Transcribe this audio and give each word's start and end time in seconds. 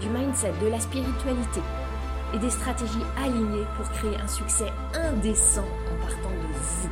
du 0.00 0.08
mindset, 0.08 0.52
de 0.62 0.68
la 0.68 0.80
spiritualité 0.80 1.60
et 2.34 2.38
des 2.38 2.50
stratégies 2.50 3.04
alignées 3.16 3.66
pour 3.76 3.88
créer 3.90 4.16
un 4.16 4.28
succès 4.28 4.70
indécent 4.94 5.64
en 5.64 5.96
partant 6.00 6.30
de 6.30 6.52
vous. 6.52 6.90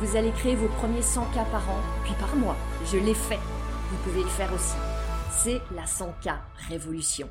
Vous 0.00 0.16
allez 0.16 0.32
créer 0.32 0.54
vos 0.54 0.68
premiers 0.68 1.02
100 1.02 1.24
k 1.26 1.34
par 1.50 1.68
an, 1.70 1.80
puis 2.04 2.14
par 2.18 2.34
mois. 2.36 2.56
Je 2.86 2.98
l'ai 2.98 3.14
fait. 3.14 3.38
Vous 3.90 3.96
pouvez 4.04 4.22
le 4.22 4.28
faire 4.28 4.52
aussi. 4.52 4.76
C'est 5.30 5.60
la 5.74 5.84
100K 5.84 6.38
Révolution. 6.68 7.28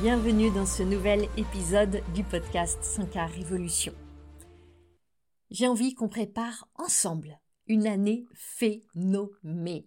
Bienvenue 0.00 0.50
dans 0.50 0.66
ce 0.66 0.82
nouvel 0.82 1.28
épisode 1.36 2.02
du 2.14 2.22
podcast 2.24 2.78
100K 2.82 3.30
Révolution. 3.32 3.94
J'ai 5.50 5.68
envie 5.68 5.94
qu'on 5.94 6.08
prépare 6.08 6.68
ensemble 6.74 7.38
une 7.66 7.86
année 7.86 8.26
phénoménale. 8.34 9.86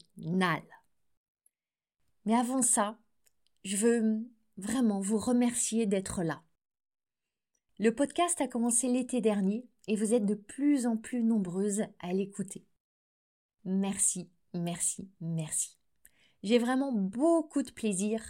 Mais 2.30 2.36
avant 2.36 2.62
ça, 2.62 2.96
je 3.64 3.76
veux 3.76 4.24
vraiment 4.58 5.00
vous 5.00 5.18
remercier 5.18 5.88
d'être 5.88 6.22
là. 6.22 6.44
Le 7.80 7.96
podcast 7.96 8.40
a 8.40 8.48
commencé 8.48 8.88
l'été 8.88 9.20
dernier 9.20 9.66
et 9.88 9.96
vous 9.96 10.14
êtes 10.14 10.28
de 10.28 10.36
plus 10.36 10.86
en 10.86 10.96
plus 10.96 11.24
nombreuses 11.24 11.82
à 11.98 12.14
l'écouter. 12.14 12.68
Merci, 13.66 14.30
merci, 14.54 15.10
merci. 15.20 15.80
J'ai 16.44 16.60
vraiment 16.60 16.92
beaucoup 16.92 17.64
de 17.64 17.72
plaisir 17.72 18.24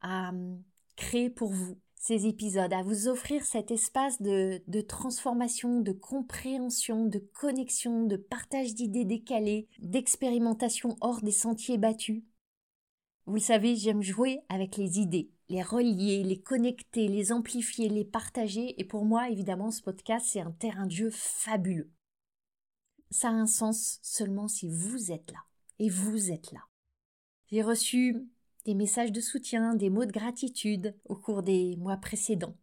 à 0.00 0.30
hum, 0.30 0.60
créer 0.96 1.30
pour 1.30 1.52
vous 1.52 1.78
ces 1.94 2.26
épisodes, 2.26 2.72
à 2.72 2.82
vous 2.82 3.06
offrir 3.06 3.44
cet 3.44 3.70
espace 3.70 4.20
de, 4.20 4.60
de 4.66 4.80
transformation, 4.80 5.78
de 5.78 5.92
compréhension, 5.92 7.06
de 7.06 7.20
connexion, 7.20 8.02
de 8.02 8.16
partage 8.16 8.74
d'idées 8.74 9.04
décalées, 9.04 9.68
d'expérimentation 9.78 10.96
hors 11.00 11.22
des 11.22 11.30
sentiers 11.30 11.78
battus. 11.78 12.24
Vous 13.28 13.38
savez, 13.40 13.76
j'aime 13.76 14.00
jouer 14.00 14.40
avec 14.48 14.78
les 14.78 15.00
idées, 15.00 15.30
les 15.50 15.60
relier, 15.60 16.22
les 16.24 16.40
connecter, 16.40 17.08
les 17.08 17.30
amplifier, 17.30 17.90
les 17.90 18.06
partager, 18.06 18.80
et 18.80 18.84
pour 18.84 19.04
moi, 19.04 19.28
évidemment, 19.28 19.70
ce 19.70 19.82
podcast, 19.82 20.24
c'est 20.30 20.40
un 20.40 20.50
terrain 20.50 20.86
de 20.86 20.92
jeu 20.92 21.10
fabuleux. 21.10 21.90
Ça 23.10 23.28
a 23.28 23.32
un 23.32 23.46
sens 23.46 23.98
seulement 24.00 24.48
si 24.48 24.66
vous 24.66 25.12
êtes 25.12 25.30
là, 25.30 25.40
et 25.78 25.90
vous 25.90 26.30
êtes 26.30 26.52
là. 26.52 26.60
J'ai 27.50 27.60
reçu 27.60 28.16
des 28.64 28.74
messages 28.74 29.12
de 29.12 29.20
soutien, 29.20 29.74
des 29.74 29.90
mots 29.90 30.06
de 30.06 30.10
gratitude 30.10 30.96
au 31.04 31.14
cours 31.14 31.42
des 31.42 31.76
mois 31.76 31.98
précédents. 31.98 32.56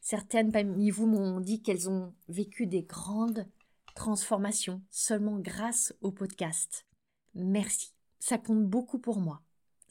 Certaines 0.00 0.52
parmi 0.52 0.90
vous 0.90 1.08
m'ont 1.08 1.40
dit 1.40 1.62
qu'elles 1.62 1.90
ont 1.90 2.14
vécu 2.28 2.68
des 2.68 2.84
grandes 2.84 3.48
transformations 3.96 4.82
seulement 4.88 5.40
grâce 5.40 5.92
au 6.00 6.12
podcast. 6.12 6.86
Merci. 7.34 7.92
Ça 8.20 8.38
compte 8.38 8.64
beaucoup 8.64 9.00
pour 9.00 9.18
moi. 9.18 9.42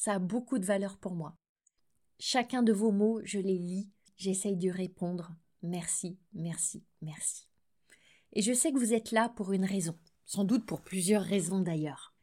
Ça 0.01 0.13
a 0.13 0.19
beaucoup 0.19 0.57
de 0.57 0.65
valeur 0.65 0.97
pour 0.97 1.13
moi. 1.13 1.37
Chacun 2.17 2.63
de 2.63 2.73
vos 2.73 2.91
mots, 2.91 3.21
je 3.23 3.37
les 3.37 3.59
lis, 3.59 3.91
j'essaye 4.17 4.57
de 4.57 4.71
répondre. 4.71 5.35
Merci, 5.61 6.17
merci, 6.33 6.83
merci. 7.03 7.47
Et 8.33 8.41
je 8.41 8.51
sais 8.51 8.71
que 8.73 8.79
vous 8.79 8.95
êtes 8.95 9.11
là 9.11 9.29
pour 9.29 9.53
une 9.53 9.63
raison, 9.63 9.95
sans 10.25 10.43
doute 10.43 10.65
pour 10.65 10.81
plusieurs 10.81 11.21
raisons 11.21 11.59
d'ailleurs. 11.59 12.15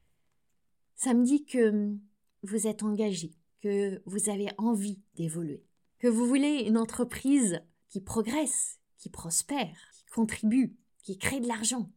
Ça 0.96 1.14
me 1.14 1.24
dit 1.24 1.44
que 1.44 1.96
vous 2.42 2.66
êtes 2.66 2.82
engagé, 2.82 3.36
que 3.60 4.02
vous 4.06 4.28
avez 4.28 4.48
envie 4.58 5.00
d'évoluer, 5.14 5.64
que 6.00 6.08
vous 6.08 6.26
voulez 6.26 6.64
une 6.66 6.78
entreprise 6.78 7.60
qui 7.90 8.00
progresse, 8.00 8.80
qui 8.96 9.08
prospère, 9.08 9.78
qui 9.92 10.04
contribue, 10.06 10.76
qui 11.04 11.16
crée 11.16 11.38
de 11.38 11.46
l'argent. 11.46 11.92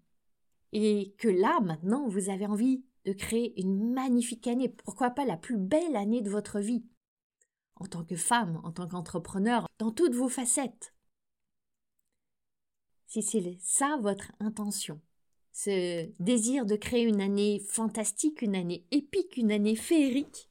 Et 0.74 1.16
que 1.18 1.28
là, 1.28 1.59
maintenant, 1.59 2.08
vous 2.08 2.30
avez 2.30 2.46
envie 2.46 2.86
de 3.06 3.13
créer 3.13 3.59
une 3.59 3.94
magnifique 3.94 4.47
année, 4.47 4.69
pourquoi 4.69 5.12
pas 5.12 5.25
la 5.25 5.38
plus 5.38 5.57
belle 5.57 5.95
année 5.95 6.22
de 6.22 6.29
votre 6.29 6.59
vie, 6.59 6.85
en 7.75 7.85
tant 7.85 8.03
que 8.03 8.16
femme, 8.16 8.59
en 8.63 8.72
tant 8.72 8.88
qu'entrepreneur, 8.88 9.67
dans 9.79 9.91
toutes 9.91 10.16
vos 10.16 10.29
facettes. 10.29 10.94
Si 13.07 13.22
c'est 13.23 13.57
ça 13.59 13.97
votre 14.01 14.31
intention, 14.39 15.01
ce 15.51 16.09
désir 16.22 16.66
de 16.66 16.75
créer 16.75 17.03
une 17.03 17.22
année 17.22 17.59
fantastique, 17.67 18.41
une 18.41 18.56
année 18.56 18.85
épique, 18.91 19.35
une 19.38 19.51
année 19.51 19.75
féerique, 19.75 20.50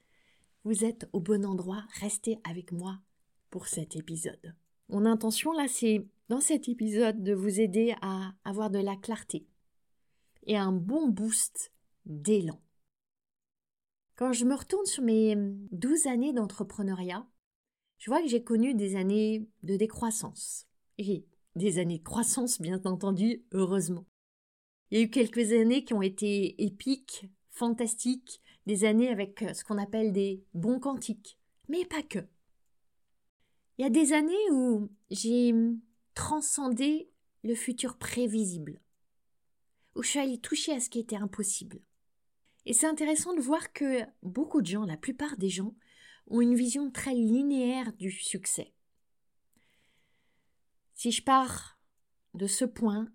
vous 0.64 0.84
êtes 0.84 1.08
au 1.12 1.20
bon 1.20 1.46
endroit, 1.46 1.84
restez 2.00 2.38
avec 2.44 2.72
moi 2.72 2.98
pour 3.48 3.66
cet 3.66 3.96
épisode. 3.96 4.54
Mon 4.90 5.06
intention 5.06 5.52
là, 5.52 5.68
c'est 5.68 6.04
dans 6.28 6.40
cet 6.40 6.68
épisode 6.68 7.22
de 7.22 7.32
vous 7.32 7.60
aider 7.60 7.94
à 8.02 8.32
avoir 8.44 8.70
de 8.70 8.78
la 8.78 8.96
clarté 8.96 9.46
et 10.44 10.56
un 10.56 10.72
bon 10.72 11.08
boost 11.08 11.72
d'élan. 12.06 12.60
Quand 14.16 14.32
je 14.32 14.44
me 14.44 14.54
retourne 14.54 14.86
sur 14.86 15.02
mes 15.02 15.34
douze 15.72 16.06
années 16.06 16.32
d'entrepreneuriat, 16.32 17.26
je 17.98 18.10
vois 18.10 18.22
que 18.22 18.28
j'ai 18.28 18.42
connu 18.42 18.74
des 18.74 18.96
années 18.96 19.48
de 19.62 19.76
décroissance. 19.76 20.66
Et 20.98 21.26
des 21.56 21.78
années 21.78 21.98
de 21.98 22.04
croissance, 22.04 22.60
bien 22.60 22.80
entendu, 22.84 23.44
heureusement. 23.52 24.06
Il 24.90 24.98
y 24.98 25.00
a 25.00 25.04
eu 25.04 25.10
quelques 25.10 25.52
années 25.52 25.84
qui 25.84 25.94
ont 25.94 26.02
été 26.02 26.62
épiques, 26.62 27.30
fantastiques, 27.50 28.40
des 28.66 28.84
années 28.84 29.08
avec 29.08 29.42
euh, 29.42 29.54
ce 29.54 29.64
qu'on 29.64 29.78
appelle 29.78 30.12
des 30.12 30.44
bons 30.54 30.80
quantiques, 30.80 31.38
mais 31.68 31.84
pas 31.84 32.02
que. 32.02 32.18
Il 33.78 33.82
y 33.82 33.86
a 33.86 33.90
des 33.90 34.12
années 34.12 34.50
où 34.52 34.90
j'ai 35.10 35.54
transcendé 36.14 37.10
le 37.42 37.54
futur 37.54 37.96
prévisible, 37.96 38.80
où 39.94 40.02
je 40.02 40.10
suis 40.10 40.18
allée 40.18 40.38
toucher 40.38 40.72
à 40.72 40.80
ce 40.80 40.90
qui 40.90 40.98
était 40.98 41.16
impossible. 41.16 41.80
Et 42.66 42.72
c'est 42.72 42.86
intéressant 42.86 43.34
de 43.34 43.40
voir 43.40 43.72
que 43.72 44.02
beaucoup 44.22 44.60
de 44.60 44.66
gens, 44.66 44.84
la 44.84 44.96
plupart 44.96 45.36
des 45.36 45.48
gens, 45.48 45.74
ont 46.26 46.40
une 46.40 46.54
vision 46.54 46.90
très 46.90 47.14
linéaire 47.14 47.92
du 47.94 48.10
succès. 48.10 48.72
Si 50.94 51.10
je 51.10 51.24
pars 51.24 51.78
de 52.34 52.46
ce 52.46 52.64
point, 52.64 53.10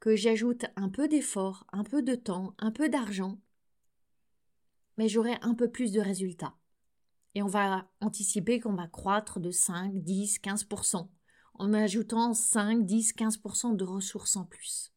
que 0.00 0.14
j'ajoute 0.14 0.66
un 0.76 0.88
peu 0.88 1.08
d'effort, 1.08 1.66
un 1.72 1.82
peu 1.82 2.02
de 2.02 2.14
temps, 2.14 2.54
un 2.58 2.70
peu 2.70 2.88
d'argent, 2.88 3.40
mais 4.96 5.08
j'aurai 5.08 5.36
un 5.42 5.54
peu 5.54 5.70
plus 5.70 5.92
de 5.92 6.00
résultats. 6.00 6.54
Et 7.34 7.42
on 7.42 7.48
va 7.48 7.90
anticiper 8.00 8.60
qu'on 8.60 8.74
va 8.74 8.86
croître 8.86 9.40
de 9.40 9.50
5, 9.50 10.02
10, 10.02 10.38
15%, 10.38 11.08
en 11.54 11.72
ajoutant 11.74 12.34
5, 12.34 12.86
10, 12.86 13.14
15% 13.14 13.76
de 13.76 13.84
ressources 13.84 14.36
en 14.36 14.44
plus. 14.44 14.92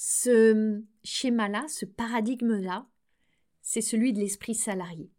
Ce 0.00 0.80
schéma-là, 1.02 1.66
ce 1.66 1.84
paradigme-là, 1.84 2.86
c'est 3.62 3.80
celui 3.80 4.12
de 4.12 4.20
l'esprit 4.20 4.54
salarié. 4.54 5.10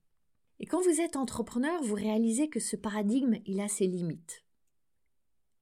Et 0.62 0.66
quand 0.66 0.80
vous 0.80 1.02
êtes 1.02 1.18
entrepreneur, 1.18 1.84
vous 1.84 1.96
réalisez 1.96 2.48
que 2.48 2.62
ce 2.62 2.78
paradigme, 2.78 3.40
il 3.46 3.60
a 3.60 3.68
ses 3.68 3.88
limites. 3.88 4.46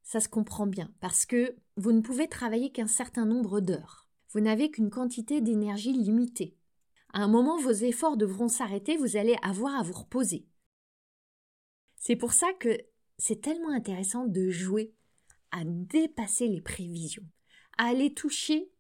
Ça 0.03 0.19
se 0.19 0.29
comprend 0.29 0.67
bien, 0.67 0.93
parce 0.99 1.25
que 1.25 1.55
vous 1.77 1.93
ne 1.93 2.01
pouvez 2.01 2.27
travailler 2.27 2.71
qu'un 2.71 2.85
certain 2.85 3.25
nombre 3.25 3.59
d'heures. 3.59 4.07
Vous 4.29 4.39
n'avez 4.39 4.69
qu'une 4.69 4.91
quantité 4.91 5.41
d'énergie 5.41 5.93
limitée. 5.93 6.55
À 7.11 7.23
un 7.23 7.27
moment, 7.27 7.57
vos 7.57 7.71
efforts 7.71 8.17
devront 8.17 8.49
s'arrêter, 8.49 8.97
vous 8.97 9.17
allez 9.17 9.35
avoir 9.41 9.73
à 9.73 9.81
vous 9.81 9.93
reposer. 9.93 10.45
C'est 11.95 12.17
pour 12.17 12.33
ça 12.33 12.53
que 12.59 12.77
c'est 13.17 13.41
tellement 13.41 13.71
intéressant 13.71 14.27
de 14.27 14.51
jouer 14.51 14.93
à 15.49 15.63
dépasser 15.65 16.47
les 16.47 16.61
prévisions, 16.61 17.25
à 17.79 17.85
aller 17.85 18.13
toucher 18.13 18.71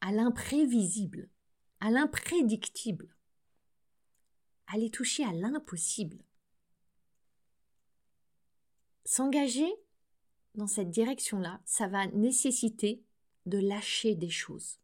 à 0.00 0.12
l'imprévisible, 0.12 1.28
à 1.80 1.90
l'imprédictible, 1.90 3.14
à 4.66 4.78
les 4.78 4.90
toucher 4.90 5.24
à 5.24 5.32
l'impossible. 5.32 6.24
S'engager 9.04 9.70
dans 10.54 10.66
cette 10.66 10.90
direction-là, 10.90 11.60
ça 11.64 11.88
va 11.88 12.06
nécessiter 12.08 13.02
de 13.46 13.58
lâcher 13.58 14.14
des 14.14 14.30
choses. 14.30 14.78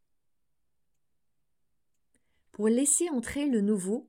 Pour 2.53 2.69
laisser 2.69 3.09
entrer 3.11 3.47
le 3.47 3.61
nouveau, 3.61 4.09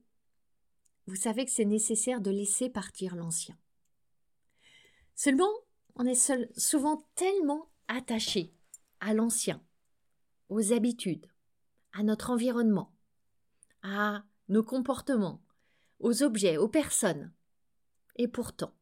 vous 1.08 1.16
savez 1.16 1.46
que 1.46 1.52
c'est 1.52 1.66
nécessaire 1.66 2.22
de 2.22 2.32
laisser 2.32 2.70
partir 2.70 3.16
l'ancien. 3.16 3.58
Seulement, 5.16 5.52
on 5.96 6.06
est 6.06 6.32
souvent 6.58 7.04
tellement 7.16 7.70
attaché 7.88 8.54
à 9.00 9.14
l'ancien, 9.14 9.62
aux 10.50 10.74
habitudes, 10.74 11.26
à 11.94 12.04
notre 12.04 12.30
environnement, 12.30 12.94
à 13.82 14.24
nos 14.50 14.64
comportements, 14.64 15.42
aux 16.00 16.24
objets, 16.24 16.58
aux 16.58 16.70
personnes. 16.70 17.32
Et 18.16 18.28
pourtant, 18.28 18.74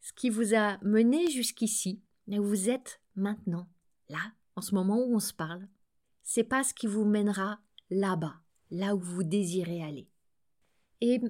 ce 0.00 0.12
qui 0.12 0.30
vous 0.30 0.54
a 0.54 0.78
mené 0.82 1.30
jusqu'ici, 1.30 2.02
là 2.26 2.38
où 2.38 2.44
vous 2.44 2.68
êtes 2.68 3.00
maintenant, 3.16 3.68
là, 4.08 4.32
en 4.56 4.60
ce 4.60 4.74
moment 4.74 4.98
où 4.98 5.14
on 5.14 5.20
se 5.20 5.32
parle, 5.32 5.68
c'est 6.22 6.44
pas 6.44 6.64
ce 6.64 6.74
qui 6.74 6.86
vous 6.86 7.04
mènera 7.04 7.60
là-bas, 7.90 8.36
là 8.70 8.94
où 8.94 9.00
vous 9.00 9.22
désirez 9.22 9.82
aller. 9.82 10.08
Et 11.00 11.20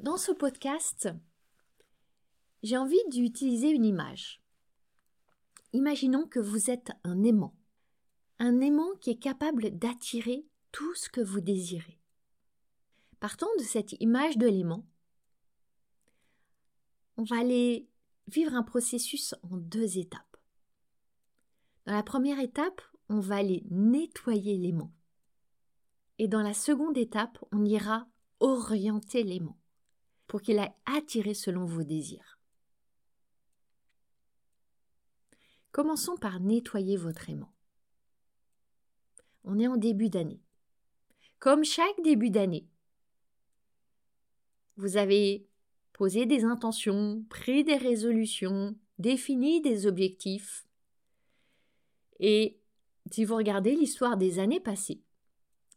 dans 0.00 0.16
ce 0.16 0.32
podcast, 0.32 1.08
j'ai 2.62 2.76
envie 2.76 2.96
d'utiliser 3.10 3.68
une 3.68 3.84
image. 3.84 4.42
Imaginons 5.72 6.26
que 6.26 6.40
vous 6.40 6.70
êtes 6.70 6.90
un 7.04 7.22
aimant, 7.22 7.54
un 8.38 8.60
aimant 8.60 8.94
qui 9.00 9.10
est 9.10 9.18
capable 9.18 9.70
d'attirer 9.78 10.46
tout 10.72 10.94
ce 10.94 11.08
que 11.08 11.20
vous 11.20 11.40
désirez. 11.40 12.00
Partant 13.20 13.48
de 13.58 13.62
cette 13.62 13.92
image 14.00 14.36
de 14.36 14.46
l'aimant, 14.46 14.86
on 17.16 17.22
va 17.22 17.38
aller 17.38 17.88
vivre 18.26 18.54
un 18.54 18.62
processus 18.62 19.34
en 19.42 19.56
deux 19.56 19.98
étapes. 19.98 20.36
Dans 21.86 21.94
la 21.94 22.02
première 22.02 22.40
étape, 22.40 22.82
on 23.08 23.20
va 23.20 23.36
aller 23.36 23.64
nettoyer 23.70 24.56
l'aimant. 24.56 24.92
Et 26.18 26.28
dans 26.28 26.42
la 26.42 26.54
seconde 26.54 26.96
étape, 26.96 27.38
on 27.52 27.64
ira 27.64 28.08
orienter 28.40 29.22
l'aimant 29.22 29.58
pour 30.26 30.42
qu'il 30.42 30.58
aille 30.58 30.74
attirer 30.86 31.34
selon 31.34 31.64
vos 31.64 31.82
désirs. 31.82 32.38
Commençons 35.72 36.16
par 36.16 36.40
nettoyer 36.40 36.96
votre 36.96 37.30
aimant. 37.30 37.53
On 39.44 39.58
est 39.58 39.66
en 39.66 39.76
début 39.76 40.08
d'année. 40.08 40.40
Comme 41.38 41.64
chaque 41.64 42.02
début 42.02 42.30
d'année, 42.30 42.66
vous 44.76 44.96
avez 44.96 45.46
posé 45.92 46.26
des 46.26 46.44
intentions, 46.44 47.24
pris 47.28 47.62
des 47.62 47.76
résolutions, 47.76 48.76
défini 48.98 49.60
des 49.60 49.86
objectifs. 49.86 50.66
Et 52.18 52.58
si 53.10 53.24
vous 53.24 53.36
regardez 53.36 53.76
l'histoire 53.76 54.16
des 54.16 54.38
années 54.38 54.60
passées, 54.60 55.02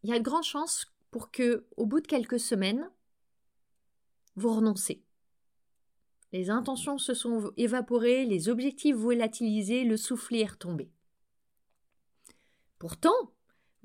il 0.04 0.10
y 0.10 0.14
a 0.14 0.20
de 0.20 0.24
grandes 0.24 0.44
chances 0.44 0.86
pour 1.12 1.32
que, 1.32 1.68
au 1.76 1.86
bout 1.86 2.00
de 2.00 2.08
quelques 2.08 2.40
semaines, 2.40 2.90
vous 4.36 4.54
renoncez. 4.54 5.04
Les 6.32 6.50
intentions 6.50 6.98
se 6.98 7.14
sont 7.14 7.52
évaporées, 7.58 8.26
les 8.26 8.50
objectifs 8.50 8.96
volatilisés, 8.96 9.84
le 9.84 9.98
soufflet 9.98 10.42
est 10.42 10.52
retombé. 10.52 10.92
Pourtant, 12.80 13.16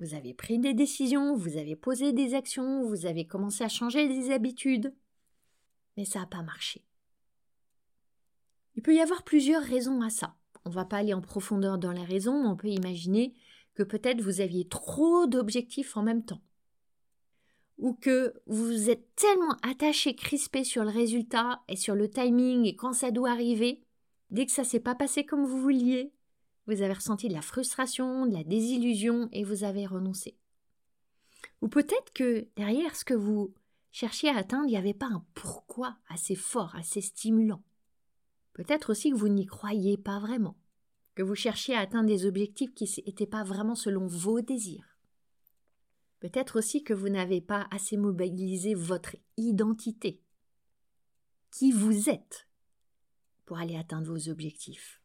vous 0.02 0.14
avez 0.14 0.34
pris 0.34 0.58
des 0.58 0.75
décisions, 0.75 1.37
vous 1.37 1.56
avez 1.56 1.76
posé 1.76 2.12
des 2.12 2.34
actions, 2.34 2.82
vous 2.82 3.06
avez 3.06 3.25
commencé 3.25 3.62
à 3.62 3.69
changer 3.69 4.08
des 4.08 4.32
habitudes, 4.32 4.93
mais 5.96 6.04
ça 6.04 6.19
n'a 6.19 6.26
pas 6.26 6.43
marché. 6.43 6.84
Il 8.75 8.82
peut 8.82 8.96
y 8.96 9.00
avoir 9.00 9.22
plusieurs 9.22 9.62
raisons 9.62 10.02
à 10.02 10.10
ça. 10.10 10.34
On 10.64 10.70
ne 10.70 10.75
va 10.75 10.84
pas 10.84 10.96
aller 10.96 11.14
en 11.14 11.20
profondeur 11.20 11.78
dans 11.78 11.93
les 11.93 12.04
raisons, 12.04 12.43
mais 12.43 12.49
on 12.49 12.56
peut 12.56 12.69
imaginer 12.69 13.32
que 13.75 13.84
peut-être 13.84 14.20
vous 14.20 14.40
aviez 14.40 14.66
trop 14.66 15.26
d'objectifs 15.26 15.96
en 15.96 16.02
même 16.02 16.25
temps 16.25 16.43
ou 17.78 17.94
que 17.94 18.34
vous 18.46 18.90
êtes 18.90 19.14
tellement 19.14 19.56
attaché, 19.62 20.16
crispé 20.16 20.64
sur 20.64 20.82
le 20.82 20.90
résultat 20.90 21.62
et 21.69 21.76
sur 21.76 21.94
le 21.94 22.10
timing 22.10 22.64
et 22.64 22.75
quand 22.75 22.93
ça 22.93 23.12
doit 23.12 23.31
arriver, 23.31 23.84
dès 24.31 24.46
que 24.46 24.52
ça 24.52 24.64
s'est 24.64 24.81
pas 24.81 24.94
passé 24.96 25.25
comme 25.25 25.46
vous 25.46 25.60
vouliez, 25.60 26.12
vous 26.67 26.82
avez 26.82 26.93
ressenti 26.93 27.29
de 27.29 27.35
la 27.35 27.43
frustration, 27.43 28.26
de 28.26 28.35
la 28.35 28.44
désillusion 28.44 29.29
et 29.32 29.44
vous 29.44 29.64
avez 29.64 29.87
renoncé. 29.87 30.37
Ou 31.61 31.69
peut-être 31.69 32.12
que 32.12 32.49
derrière 32.56 32.94
ce 32.97 33.05
que 33.05 33.14
vous 33.14 33.55
cherchiez 33.91 34.31
à 34.31 34.37
atteindre, 34.37 34.67
il 34.67 34.73
n'y 34.73 34.76
avait 34.76 34.94
pas 34.94 35.06
un 35.06 35.25
pourquoi 35.35 35.97
assez 36.09 36.35
fort, 36.35 36.75
assez 36.76 37.00
stimulant. 37.00 37.62
Peut-être 38.53 38.91
aussi 38.91 39.11
que 39.11 39.17
vous 39.17 39.29
n'y 39.29 39.47
croyez 39.47 39.97
pas 39.97 40.19
vraiment, 40.19 40.56
que 41.14 41.23
vous 41.23 41.35
cherchiez 41.35 41.75
à 41.75 41.81
atteindre 41.81 42.09
des 42.09 42.26
objectifs 42.26 42.75
qui 42.75 43.03
n'étaient 43.06 43.26
pas 43.26 43.44
vraiment 43.44 43.75
selon 43.75 44.06
vos 44.06 44.41
désirs. 44.41 44.97
Peut-être 46.20 46.58
aussi 46.58 46.85
que 46.85 46.94
vous 46.94 47.08
n'avez 47.08 47.41
pas 47.41 47.67
assez 47.73 47.97
mobilisé 47.97 48.75
votre 48.75 49.17
identité. 49.37 50.23
Qui 51.50 51.73
vous 51.73 52.08
êtes 52.08 52.49
pour 53.44 53.58
aller 53.58 53.76
atteindre 53.76 54.06
vos 54.06 54.29
objectifs. 54.29 55.01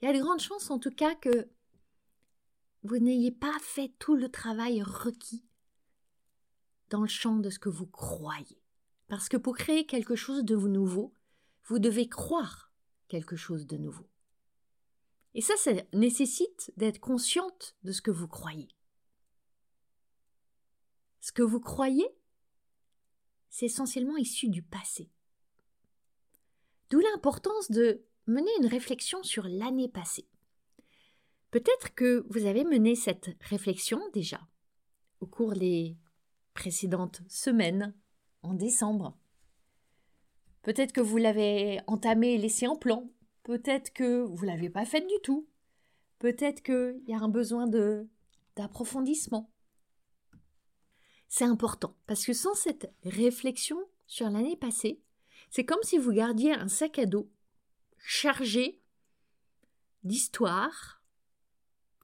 Il 0.00 0.06
y 0.06 0.08
a 0.08 0.12
de 0.12 0.22
grandes 0.22 0.40
chances 0.40 0.70
en 0.70 0.78
tout 0.78 0.90
cas 0.90 1.14
que 1.14 1.48
vous 2.82 2.98
n'ayez 2.98 3.32
pas 3.32 3.58
fait 3.60 3.92
tout 3.98 4.16
le 4.16 4.30
travail 4.30 4.82
requis 4.82 5.44
dans 6.90 7.00
le 7.00 7.08
champ 7.08 7.36
de 7.36 7.50
ce 7.50 7.58
que 7.58 7.68
vous 7.68 7.86
croyez. 7.86 8.60
Parce 9.08 9.28
que 9.28 9.36
pour 9.36 9.56
créer 9.56 9.86
quelque 9.86 10.16
chose 10.16 10.44
de 10.44 10.56
nouveau, 10.56 11.14
vous 11.64 11.78
devez 11.78 12.08
croire 12.08 12.72
quelque 13.08 13.36
chose 13.36 13.66
de 13.66 13.76
nouveau. 13.76 14.08
Et 15.34 15.40
ça, 15.40 15.56
ça 15.56 15.72
nécessite 15.92 16.72
d'être 16.76 17.00
consciente 17.00 17.76
de 17.82 17.92
ce 17.92 18.02
que 18.02 18.10
vous 18.10 18.28
croyez. 18.28 18.68
Ce 21.20 21.32
que 21.32 21.42
vous 21.42 21.60
croyez, 21.60 22.08
c'est 23.50 23.66
essentiellement 23.66 24.16
issu 24.16 24.48
du 24.48 24.62
passé. 24.62 25.10
D'où 26.90 27.00
l'importance 27.00 27.70
de 27.70 28.04
mener 28.26 28.50
une 28.60 28.66
réflexion 28.66 29.22
sur 29.22 29.46
l'année 29.48 29.88
passée. 29.88 30.28
Peut-être 31.50 31.94
que 31.94 32.26
vous 32.28 32.46
avez 32.46 32.64
mené 32.64 32.94
cette 32.94 33.30
réflexion 33.40 34.00
déjà 34.12 34.40
au 35.20 35.26
cours 35.26 35.54
des 35.54 35.96
précédentes 36.54 37.22
semaines, 37.28 37.94
en 38.42 38.54
décembre. 38.54 39.16
Peut-être 40.62 40.92
que 40.92 41.00
vous 41.00 41.16
l'avez 41.16 41.80
entamé 41.86 42.34
et 42.34 42.38
laissé 42.38 42.66
en 42.66 42.76
plan. 42.76 43.10
Peut-être 43.42 43.92
que 43.92 44.22
vous 44.22 44.44
ne 44.44 44.50
l'avez 44.50 44.70
pas 44.70 44.84
faite 44.84 45.06
du 45.06 45.20
tout. 45.22 45.48
Peut-être 46.18 46.62
qu'il 46.62 47.02
y 47.06 47.14
a 47.14 47.18
un 47.18 47.28
besoin 47.28 47.66
d'approfondissement 48.56 49.50
c'est 51.28 51.44
important 51.44 51.94
parce 52.06 52.24
que 52.24 52.32
sans 52.32 52.54
cette 52.54 52.92
réflexion 53.04 53.78
sur 54.06 54.30
l'année 54.30 54.56
passée, 54.56 55.00
c'est 55.50 55.64
comme 55.64 55.82
si 55.82 55.98
vous 55.98 56.12
gardiez 56.12 56.52
un 56.52 56.68
sac 56.68 56.98
à 56.98 57.06
dos 57.06 57.28
chargé 58.08 58.80
d'histoires, 60.04 61.02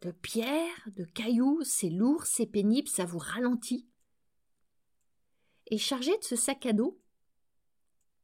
de 0.03 0.11
pierres, 0.11 0.89
de 0.97 1.05
cailloux, 1.05 1.61
c'est 1.63 1.91
lourd, 1.91 2.27
c'est 2.27 2.47
pénible, 2.47 2.89
ça 2.89 3.05
vous 3.05 3.21
ralentit. 3.21 3.87
Et 5.69 5.79
chargé 5.79 6.11
de 6.19 6.25
ce 6.25 6.35
sac 6.35 6.67
à 6.67 6.73
dos, 6.73 7.01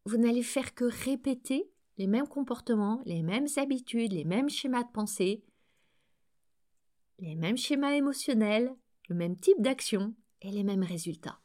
vous 0.07 0.17
n'allez 0.17 0.43
faire 0.43 0.75
que 0.75 0.85
répéter 0.85 1.71
les 1.99 2.09
mêmes 2.09 2.27
comportements, 2.27 3.01
les 3.05 3.23
mêmes 3.23 3.47
habitudes, 3.57 4.13
les 4.13 4.25
mêmes 4.25 4.51
schémas 4.51 4.83
de 4.83 4.91
pensée, 4.91 5.45
les 7.21 7.37
mêmes 7.37 7.57
schémas 7.57 7.93
émotionnels, 7.93 8.75
le 9.09 9.15
même 9.15 9.39
type 9.39 9.63
d'action, 9.63 10.17
et 10.41 10.51
les 10.51 10.65
mêmes 10.65 10.83
résultats. 10.83 11.41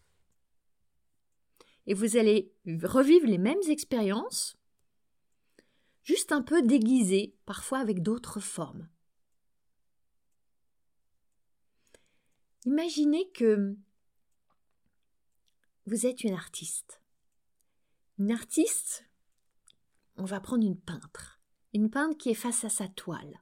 Et 1.85 1.93
vous 1.93 2.17
allez 2.17 2.51
revivre 2.65 3.27
les 3.27 3.37
mêmes 3.37 3.61
expériences, 3.67 4.57
juste 6.03 6.31
un 6.31 6.41
peu 6.41 6.61
déguisées, 6.61 7.35
parfois 7.45 7.79
avec 7.79 8.01
d'autres 8.01 8.39
formes. 8.39 8.87
Imaginez 12.65 13.29
que 13.31 13.75
vous 15.85 16.05
êtes 16.05 16.23
une 16.23 16.33
artiste. 16.33 17.01
Une 18.19 18.31
artiste, 18.31 19.05
on 20.15 20.23
va 20.23 20.39
prendre 20.39 20.65
une 20.65 20.79
peintre, 20.79 21.41
une 21.73 21.89
peintre 21.89 22.17
qui 22.17 22.29
est 22.29 22.35
face 22.35 22.63
à 22.63 22.69
sa 22.69 22.87
toile. 22.87 23.41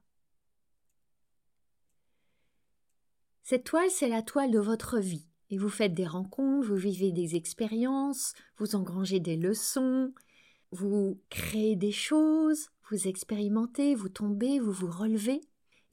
Cette 3.43 3.65
toile, 3.65 3.91
c'est 3.91 4.07
la 4.07 4.21
toile 4.21 4.51
de 4.51 4.59
votre 4.59 4.97
vie 4.97 5.27
et 5.49 5.57
vous 5.57 5.69
faites 5.69 5.93
des 5.93 6.07
rencontres, 6.07 6.67
vous 6.67 6.75
vivez 6.75 7.11
des 7.11 7.35
expériences, 7.35 8.33
vous 8.57 8.75
engrangez 8.75 9.19
des 9.19 9.35
leçons, 9.35 10.13
vous 10.71 11.21
créez 11.29 11.75
des 11.75 11.91
choses, 11.91 12.69
vous 12.89 13.07
expérimentez, 13.07 13.95
vous 13.95 14.09
tombez, 14.09 14.59
vous 14.59 14.71
vous 14.71 14.89
relevez, 14.89 15.41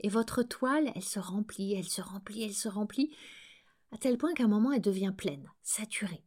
et 0.01 0.09
votre 0.09 0.43
toile, 0.43 0.93
elle 0.95 1.03
se 1.03 1.19
remplit, 1.19 1.75
elle 1.75 1.89
se 1.89 2.01
remplit, 2.01 2.45
elle 2.45 2.55
se 2.55 2.69
remplit, 2.69 3.15
à 3.91 3.99
tel 3.99 4.19
point 4.19 4.35
qu'à 4.35 4.45
un 4.45 4.49
moment 4.49 4.73
elle 4.73 4.81
devient 4.81 5.13
pleine, 5.17 5.51
saturée. 5.63 6.25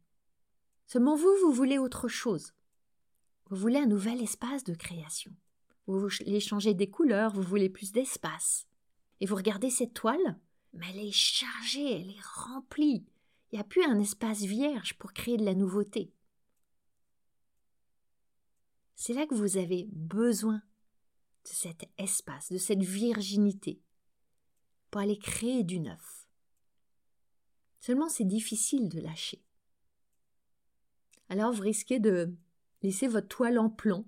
Seulement 0.86 1.16
vous, 1.16 1.34
vous 1.42 1.52
voulez 1.52 1.78
autre 1.78 2.08
chose. 2.08 2.52
Vous 3.48 3.56
voulez 3.56 3.78
un 3.78 3.86
nouvel 3.86 4.22
espace 4.22 4.64
de 4.64 4.74
création. 4.74 5.32
Vous 5.86 6.00
voulez 6.00 6.40
changer 6.40 6.74
des 6.74 6.90
couleurs, 6.90 7.32
vous 7.32 7.42
voulez 7.42 7.68
plus 7.68 7.92
d'espace. 7.92 8.66
Et 9.20 9.26
vous 9.26 9.36
regardez 9.36 9.70
cette 9.70 9.94
toile, 9.94 10.38
mais 10.74 10.86
elle 10.90 11.00
est 11.00 11.12
chargée, 11.12 12.00
elle 12.00 12.10
est 12.10 12.24
remplie. 12.34 13.06
Il 13.50 13.56
n'y 13.56 13.60
a 13.60 13.64
plus 13.64 13.84
un 13.84 13.98
espace 13.98 14.42
vierge 14.42 14.94
pour 14.98 15.12
créer 15.12 15.36
de 15.36 15.44
la 15.44 15.54
nouveauté. 15.54 16.12
C'est 19.04 19.14
là 19.14 19.26
que 19.26 19.34
vous 19.34 19.56
avez 19.56 19.88
besoin 19.90 20.62
de 21.44 21.48
cet 21.48 21.90
espace, 21.98 22.52
de 22.52 22.56
cette 22.56 22.84
virginité, 22.84 23.82
pour 24.92 25.00
aller 25.00 25.18
créer 25.18 25.64
du 25.64 25.80
neuf. 25.80 26.28
Seulement 27.80 28.08
c'est 28.08 28.24
difficile 28.24 28.88
de 28.88 29.00
lâcher. 29.00 29.42
alors 31.28 31.52
vous 31.52 31.62
risquez 31.62 31.98
de 31.98 32.32
laisser 32.82 33.08
votre 33.08 33.26
toile 33.26 33.58
en 33.58 33.70
plan, 33.70 34.06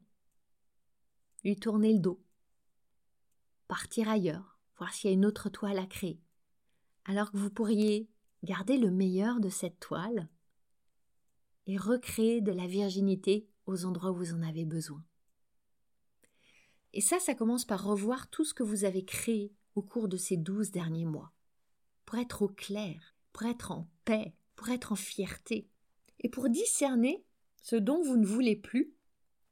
lui 1.42 1.56
tourner 1.56 1.92
le 1.92 1.98
dos, 1.98 2.22
partir 3.66 4.08
ailleurs, 4.08 4.60
voir 4.76 4.94
s'il 4.94 5.10
y 5.10 5.12
a 5.12 5.16
une 5.16 5.26
autre 5.26 5.50
toile 5.50 5.80
à 5.80 5.86
créer, 5.86 6.20
alors 7.04 7.32
que 7.32 7.36
vous 7.36 7.50
pourriez 7.50 8.08
garder 8.44 8.78
le 8.78 8.92
meilleur 8.92 9.40
de 9.40 9.48
cette 9.48 9.80
toile 9.80 10.28
et 11.66 11.78
recréer 11.78 12.40
de 12.40 12.52
la 12.52 12.68
virginité 12.68 13.48
aux 13.66 13.84
endroits 13.84 14.10
où 14.10 14.16
vous 14.16 14.34
en 14.34 14.42
avez 14.42 14.64
besoin. 14.64 15.04
Et 16.92 17.00
ça, 17.00 17.18
ça 17.18 17.34
commence 17.34 17.64
par 17.64 17.84
revoir 17.84 18.28
tout 18.30 18.44
ce 18.44 18.54
que 18.54 18.62
vous 18.62 18.84
avez 18.84 19.04
créé 19.04 19.52
au 19.74 19.82
cours 19.82 20.08
de 20.08 20.16
ces 20.16 20.36
douze 20.36 20.70
derniers 20.70 21.06
mois, 21.06 21.32
pour 22.04 22.18
être 22.18 22.42
au 22.42 22.48
clair, 22.48 23.16
pour 23.32 23.46
être 23.46 23.72
en 23.72 23.88
paix, 24.04 24.34
pour 24.54 24.68
être 24.68 24.92
en 24.92 24.96
fierté, 24.96 25.68
et 26.20 26.28
pour 26.28 26.48
discerner 26.48 27.24
ce 27.62 27.76
dont 27.76 28.02
vous 28.02 28.16
ne 28.16 28.26
voulez 28.26 28.56
plus 28.56 28.94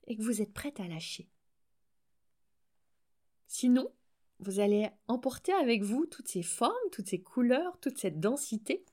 et 0.07 0.17
que 0.17 0.23
vous 0.23 0.41
êtes 0.41 0.53
prête 0.53 0.81
à 0.81 0.87
lâcher. 0.87 1.29
Sinon, 3.47 3.93
vous 4.39 4.61
allez 4.61 4.89
emporter 5.09 5.53
avec 5.53 5.83
vous 5.83 6.07
toutes 6.07 6.29
ces 6.29 6.43
formes, 6.43 6.73
toutes 6.91 7.09
ces 7.09 7.21
couleurs, 7.23 7.79
toute 7.81 7.99
cette 7.99 8.21
densité, 8.21 8.85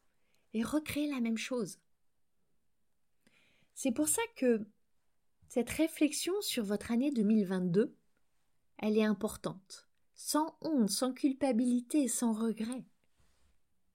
et 0.53 0.63
recréer 0.63 1.09
la 1.09 1.21
même 1.21 1.37
chose. 1.37 1.79
C'est 3.75 3.91
pour 3.91 4.07
ça 4.07 4.21
que 4.35 4.65
cette 5.49 5.71
réflexion 5.71 6.33
sur 6.41 6.63
votre 6.63 6.91
année 6.91 7.09
2022, 7.09 7.95
elle 8.77 8.97
est 8.97 9.03
importante, 9.03 9.89
sans 10.13 10.55
honte, 10.61 10.91
sans 10.91 11.11
culpabilité, 11.11 12.07
sans 12.07 12.33
regret. 12.33 12.85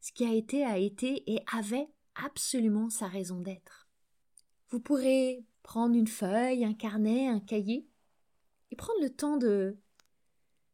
Ce 0.01 0.13
qui 0.13 0.25
a 0.27 0.35
été 0.35 0.65
a 0.65 0.79
été 0.79 1.33
et 1.33 1.41
avait 1.51 1.89
absolument 2.17 2.91
sa 2.91 3.07
raison 3.07 3.41
d'être. 3.41 3.89
Vous 4.71 4.81
pourrez 4.81 5.47
prendre 5.63 5.95
une 5.95 6.09
feuille, 6.09 6.65
un 6.65 6.75
carnet, 6.75 7.29
un 7.29 7.41
cahier, 7.41 7.89
et 8.73 8.77
prendre 8.77 9.01
le 9.01 9.11
temps 9.11 9.37
de 9.37 9.79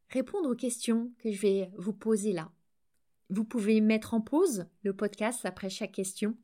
répondre 0.09 0.51
aux 0.51 0.57
questions 0.57 1.13
que 1.19 1.31
je 1.31 1.41
vais 1.43 1.71
vous 1.77 1.93
poser 1.93 2.33
là. 2.33 2.51
Vous 3.29 3.45
pouvez 3.45 3.83
mettre 3.83 4.15
en 4.15 4.23
pause 4.23 4.67
le 4.83 4.97
podcast 4.97 5.45
après 5.45 5.69
chaque 5.69 5.93
question, 5.93 6.39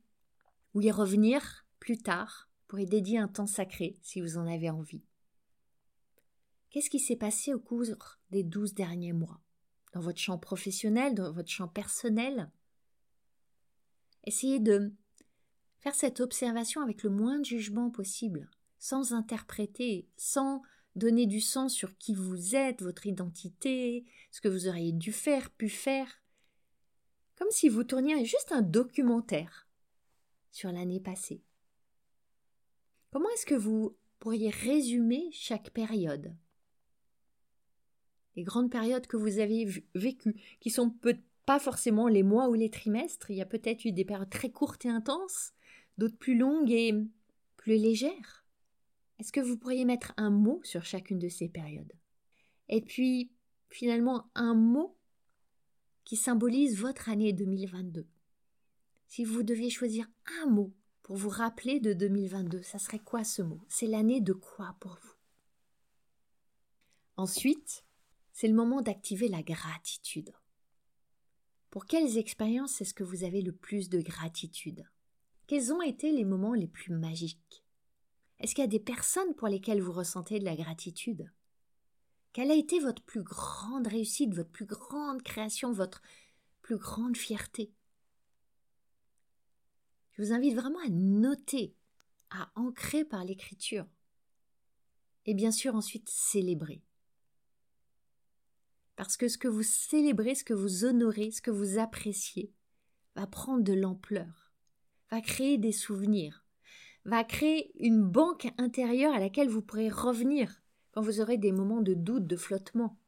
ou 0.75 0.81
y 0.81 0.91
revenir 0.91 1.65
plus 1.79 1.97
tard 1.97 2.46
pour 2.67 2.79
y 2.79 2.85
dédier 2.85 3.17
un 3.17 3.27
temps 3.27 3.47
sacré 3.47 3.97
si 4.01 4.21
vous 4.21 4.37
en 4.37 4.47
avez 4.47 4.69
envie. 4.69 5.03
Qu'est-ce 6.69 6.89
qui 6.89 6.99
s'est 6.99 7.15
passé 7.15 7.53
au 7.53 7.59
cours 7.59 7.85
des 8.29 8.43
douze 8.43 8.73
derniers 8.73 9.13
mois? 9.13 9.41
Dans 9.93 10.01
votre 10.01 10.19
champ 10.19 10.37
professionnel, 10.37 11.15
dans 11.15 11.31
votre 11.31 11.49
champ 11.49 11.67
personnel? 11.67 12.51
Essayez 14.25 14.59
de 14.59 14.93
faire 15.79 15.95
cette 15.95 16.19
observation 16.19 16.81
avec 16.81 17.03
le 17.03 17.09
moins 17.09 17.39
de 17.39 17.45
jugement 17.45 17.89
possible, 17.89 18.49
sans 18.79 19.13
interpréter, 19.13 20.09
sans 20.17 20.61
donner 20.95 21.27
du 21.27 21.39
sens 21.39 21.73
sur 21.73 21.97
qui 21.97 22.13
vous 22.13 22.55
êtes, 22.55 22.81
votre 22.81 23.05
identité, 23.05 24.05
ce 24.31 24.41
que 24.41 24.49
vous 24.49 24.67
auriez 24.67 24.91
dû 24.91 25.13
faire, 25.13 25.49
pu 25.51 25.69
faire, 25.69 26.21
comme 27.37 27.51
si 27.51 27.69
vous 27.69 27.83
tourniez 27.83 28.25
juste 28.25 28.51
un 28.51 28.63
documentaire 28.63 29.69
sur 30.51 30.71
l'année 30.71 30.99
passée. 30.99 31.43
Comment 33.11 33.29
est-ce 33.29 33.45
que 33.45 33.55
vous 33.55 33.95
pourriez 34.19 34.49
résumer 34.49 35.29
chaque 35.31 35.71
période? 35.71 36.35
Les 38.35 38.43
grandes 38.43 38.69
périodes 38.69 39.07
que 39.07 39.17
vous 39.17 39.39
avez 39.39 39.65
vécues, 39.95 40.35
qui 40.59 40.69
sont 40.69 40.89
peut 40.89 41.17
pas 41.45 41.59
forcément 41.59 42.07
les 42.07 42.23
mois 42.23 42.49
ou 42.49 42.53
les 42.53 42.69
trimestres, 42.69 43.31
il 43.31 43.37
y 43.37 43.41
a 43.41 43.45
peut-être 43.45 43.85
eu 43.85 43.93
des 43.93 44.05
périodes 44.05 44.29
très 44.29 44.51
courtes 44.51 44.85
et 44.85 44.89
intenses, 44.89 45.53
d'autres 45.97 46.17
plus 46.17 46.37
longues 46.37 46.71
et 46.71 46.93
plus 47.55 47.77
légères. 47.77 48.45
Est-ce 49.19 49.31
que 49.31 49.39
vous 49.39 49.57
pourriez 49.57 49.85
mettre 49.85 50.13
un 50.17 50.29
mot 50.29 50.59
sur 50.63 50.83
chacune 50.83 51.19
de 51.19 51.29
ces 51.29 51.47
périodes? 51.47 51.93
Et 52.69 52.81
puis, 52.81 53.31
finalement, 53.69 54.29
un 54.35 54.53
mot 54.53 54.97
qui 56.03 56.17
symbolise 56.17 56.77
votre 56.77 57.09
année 57.09 57.33
2022. 57.33 58.05
Si 59.07 59.23
vous 59.23 59.41
deviez 59.41 59.69
choisir 59.69 60.07
un 60.41 60.47
mot 60.47 60.73
pour 61.07 61.15
vous 61.15 61.29
rappeler 61.29 61.79
de 61.79 61.93
2022, 61.93 62.61
ça 62.63 62.79
serait 62.79 62.99
quoi 62.99 63.23
ce 63.23 63.41
mot? 63.41 63.61
C'est 63.69 63.87
l'année 63.87 64.19
de 64.19 64.33
quoi 64.33 64.75
pour 64.81 64.95
vous? 65.01 65.13
Ensuite, 67.15 67.85
c'est 68.33 68.49
le 68.49 68.53
moment 68.53 68.81
d'activer 68.81 69.29
la 69.29 69.41
gratitude. 69.41 70.33
Pour 71.69 71.85
quelles 71.85 72.17
expériences 72.17 72.81
est-ce 72.81 72.93
que 72.93 73.05
vous 73.05 73.23
avez 73.23 73.41
le 73.41 73.53
plus 73.53 73.87
de 73.87 74.01
gratitude? 74.01 74.83
Quels 75.47 75.71
ont 75.71 75.81
été 75.81 76.11
les 76.11 76.25
moments 76.25 76.53
les 76.53 76.67
plus 76.67 76.93
magiques? 76.93 77.63
Est-ce 78.39 78.53
qu'il 78.53 78.65
y 78.65 78.67
a 78.67 78.69
des 78.69 78.77
personnes 78.77 79.33
pour 79.35 79.47
lesquelles 79.47 79.81
vous 79.81 79.93
ressentez 79.93 80.39
de 80.39 80.45
la 80.45 80.57
gratitude? 80.57 81.31
Quelle 82.33 82.51
a 82.51 82.55
été 82.55 82.81
votre 82.81 83.01
plus 83.01 83.23
grande 83.23 83.87
réussite, 83.87 84.33
votre 84.33 84.51
plus 84.51 84.65
grande 84.65 85.23
création, 85.23 85.71
votre 85.71 86.01
plus 86.61 86.77
grande 86.77 87.15
fierté? 87.15 87.71
Je 90.17 90.23
vous 90.23 90.33
invite 90.33 90.55
vraiment 90.55 90.79
à 90.79 90.89
noter, 90.89 91.75
à 92.31 92.51
ancrer 92.55 93.05
par 93.05 93.23
l'écriture. 93.23 93.85
Et 95.25 95.35
bien 95.35 95.51
sûr 95.51 95.75
ensuite 95.75 96.09
célébrer. 96.09 96.81
Parce 98.95 99.15
que 99.15 99.27
ce 99.27 99.37
que 99.37 99.47
vous 99.47 99.63
célébrez, 99.63 100.33
ce 100.33 100.43
que 100.43 100.55
vous 100.55 100.85
honorez, 100.85 101.29
ce 101.29 101.41
que 101.41 101.51
vous 101.51 101.77
appréciez, 101.77 102.51
va 103.15 103.27
prendre 103.27 103.63
de 103.63 103.73
l'ampleur, 103.73 104.51
va 105.11 105.21
créer 105.21 105.59
des 105.59 105.71
souvenirs, 105.71 106.43
va 107.05 107.23
créer 107.23 107.71
une 107.85 108.01
banque 108.01 108.51
intérieure 108.57 109.13
à 109.13 109.19
laquelle 109.19 109.49
vous 109.49 109.61
pourrez 109.61 109.89
revenir 109.89 110.61
quand 110.91 111.01
vous 111.01 111.21
aurez 111.21 111.37
des 111.37 111.51
moments 111.51 111.81
de 111.81 111.93
doute, 111.93 112.25
de 112.25 112.35
flottement. 112.35 112.99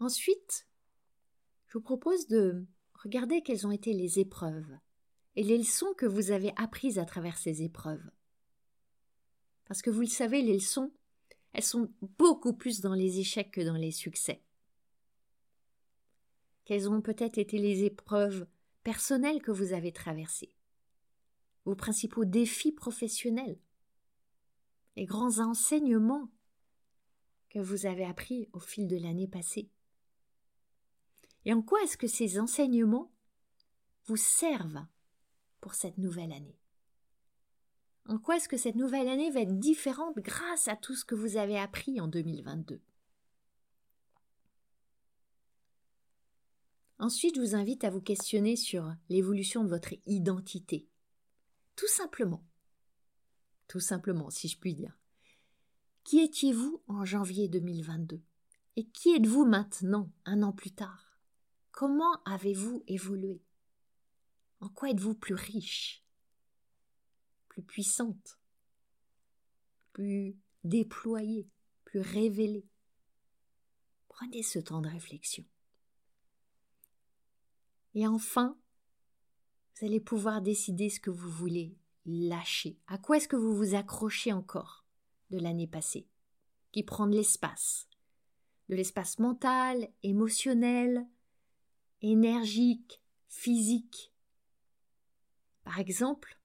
Ensuite, 0.00 0.66
je 1.66 1.78
vous 1.78 1.82
propose 1.82 2.26
de 2.26 2.66
regarder 2.92 3.40
quelles 3.40 3.66
ont 3.66 3.72
été 3.72 3.94
les 3.94 4.18
épreuves 4.18 4.78
et 5.36 5.42
les 5.42 5.58
leçons 5.58 5.92
que 5.96 6.06
vous 6.06 6.30
avez 6.30 6.52
apprises 6.56 6.98
à 6.98 7.04
travers 7.04 7.38
ces 7.38 7.62
épreuves. 7.62 8.10
Parce 9.66 9.82
que 9.82 9.90
vous 9.90 10.02
le 10.02 10.06
savez, 10.06 10.42
les 10.42 10.54
leçons, 10.54 10.92
elles 11.52 11.62
sont 11.62 11.92
beaucoup 12.18 12.52
plus 12.52 12.80
dans 12.80 12.94
les 12.94 13.18
échecs 13.18 13.50
que 13.50 13.60
dans 13.60 13.76
les 13.76 13.92
succès. 13.92 14.42
Quelles 16.64 16.88
ont 16.88 17.00
peut-être 17.00 17.38
été 17.38 17.58
les 17.58 17.84
épreuves 17.84 18.46
personnelles 18.82 19.42
que 19.42 19.50
vous 19.50 19.72
avez 19.72 19.92
traversées? 19.92 20.54
Vos 21.64 21.74
principaux 21.74 22.24
défis 22.24 22.72
professionnels, 22.72 23.58
les 24.96 25.06
grands 25.06 25.38
enseignements 25.38 26.30
que 27.48 27.58
vous 27.58 27.86
avez 27.86 28.04
appris 28.04 28.48
au 28.52 28.60
fil 28.60 28.86
de 28.86 28.96
l'année 28.96 29.28
passée? 29.28 29.70
Et 31.44 31.52
en 31.52 31.62
quoi 31.62 31.82
est-ce 31.82 31.96
que 31.96 32.06
ces 32.06 32.38
enseignements 32.38 33.12
vous 34.06 34.16
servent 34.16 34.86
cette 35.72 35.96
nouvelle 35.96 36.32
année 36.32 36.58
En 38.06 38.18
quoi 38.18 38.36
est-ce 38.36 38.48
que 38.48 38.58
cette 38.58 38.76
nouvelle 38.76 39.08
année 39.08 39.30
va 39.30 39.40
être 39.40 39.58
différente 39.58 40.18
grâce 40.18 40.68
à 40.68 40.76
tout 40.76 40.94
ce 40.94 41.06
que 41.06 41.14
vous 41.14 41.38
avez 41.38 41.58
appris 41.58 42.00
en 42.00 42.08
2022 42.08 42.82
Ensuite, 46.98 47.36
je 47.36 47.40
vous 47.40 47.54
invite 47.54 47.84
à 47.84 47.90
vous 47.90 48.00
questionner 48.00 48.56
sur 48.56 48.94
l'évolution 49.08 49.64
de 49.64 49.68
votre 49.68 49.94
identité. 50.06 50.88
Tout 51.76 51.88
simplement. 51.88 52.44
Tout 53.68 53.80
simplement, 53.80 54.30
si 54.30 54.48
je 54.48 54.58
puis 54.58 54.74
dire. 54.74 54.96
Qui 56.04 56.20
étiez-vous 56.20 56.82
en 56.86 57.04
janvier 57.04 57.48
2022 57.48 58.22
Et 58.76 58.84
qui 58.84 59.14
êtes-vous 59.14 59.44
maintenant, 59.44 60.10
un 60.24 60.42
an 60.42 60.52
plus 60.52 60.70
tard? 60.70 61.18
Comment 61.72 62.22
avez-vous 62.24 62.84
évolué? 62.86 63.42
En 64.60 64.68
quoi 64.68 64.90
êtes-vous 64.90 65.14
plus 65.14 65.34
riche? 65.34 66.04
Plus 67.48 67.62
puissante? 67.62 68.38
Plus 69.92 70.36
déployée? 70.64 71.48
Plus 71.84 72.00
révélée? 72.00 72.66
Prenez 74.08 74.42
ce 74.42 74.58
temps 74.58 74.80
de 74.80 74.88
réflexion. 74.88 75.44
Et 77.94 78.06
enfin, 78.06 78.58
vous 79.74 79.86
allez 79.86 80.00
pouvoir 80.00 80.40
décider 80.40 80.88
ce 80.88 81.00
que 81.00 81.10
vous 81.10 81.30
voulez 81.30 81.76
lâcher. 82.06 82.78
À 82.86 82.98
quoi 82.98 83.16
est-ce 83.16 83.28
que 83.28 83.36
vous 83.36 83.54
vous 83.54 83.74
accrochez 83.74 84.32
encore 84.32 84.84
de 85.30 85.38
l'année 85.38 85.66
passée? 85.66 86.08
Qui 86.72 86.82
prend 86.82 87.06
de 87.06 87.16
l'espace? 87.16 87.88
De 88.68 88.76
l'espace 88.76 89.18
mental, 89.18 89.90
émotionnel, 90.02 91.06
énergique, 92.02 93.00
physique? 93.28 94.13
Par 95.64 95.80
exemple, 95.80 96.38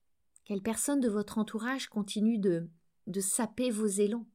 quelle 0.45 0.61
personne 0.61 1.01
de 1.01 1.09
votre 1.09 1.37
entourage 1.37 1.87
continue 1.87 2.39
de, 2.39 2.69
saper 3.19 3.69
vos 3.69 3.85
élans? 3.85 4.25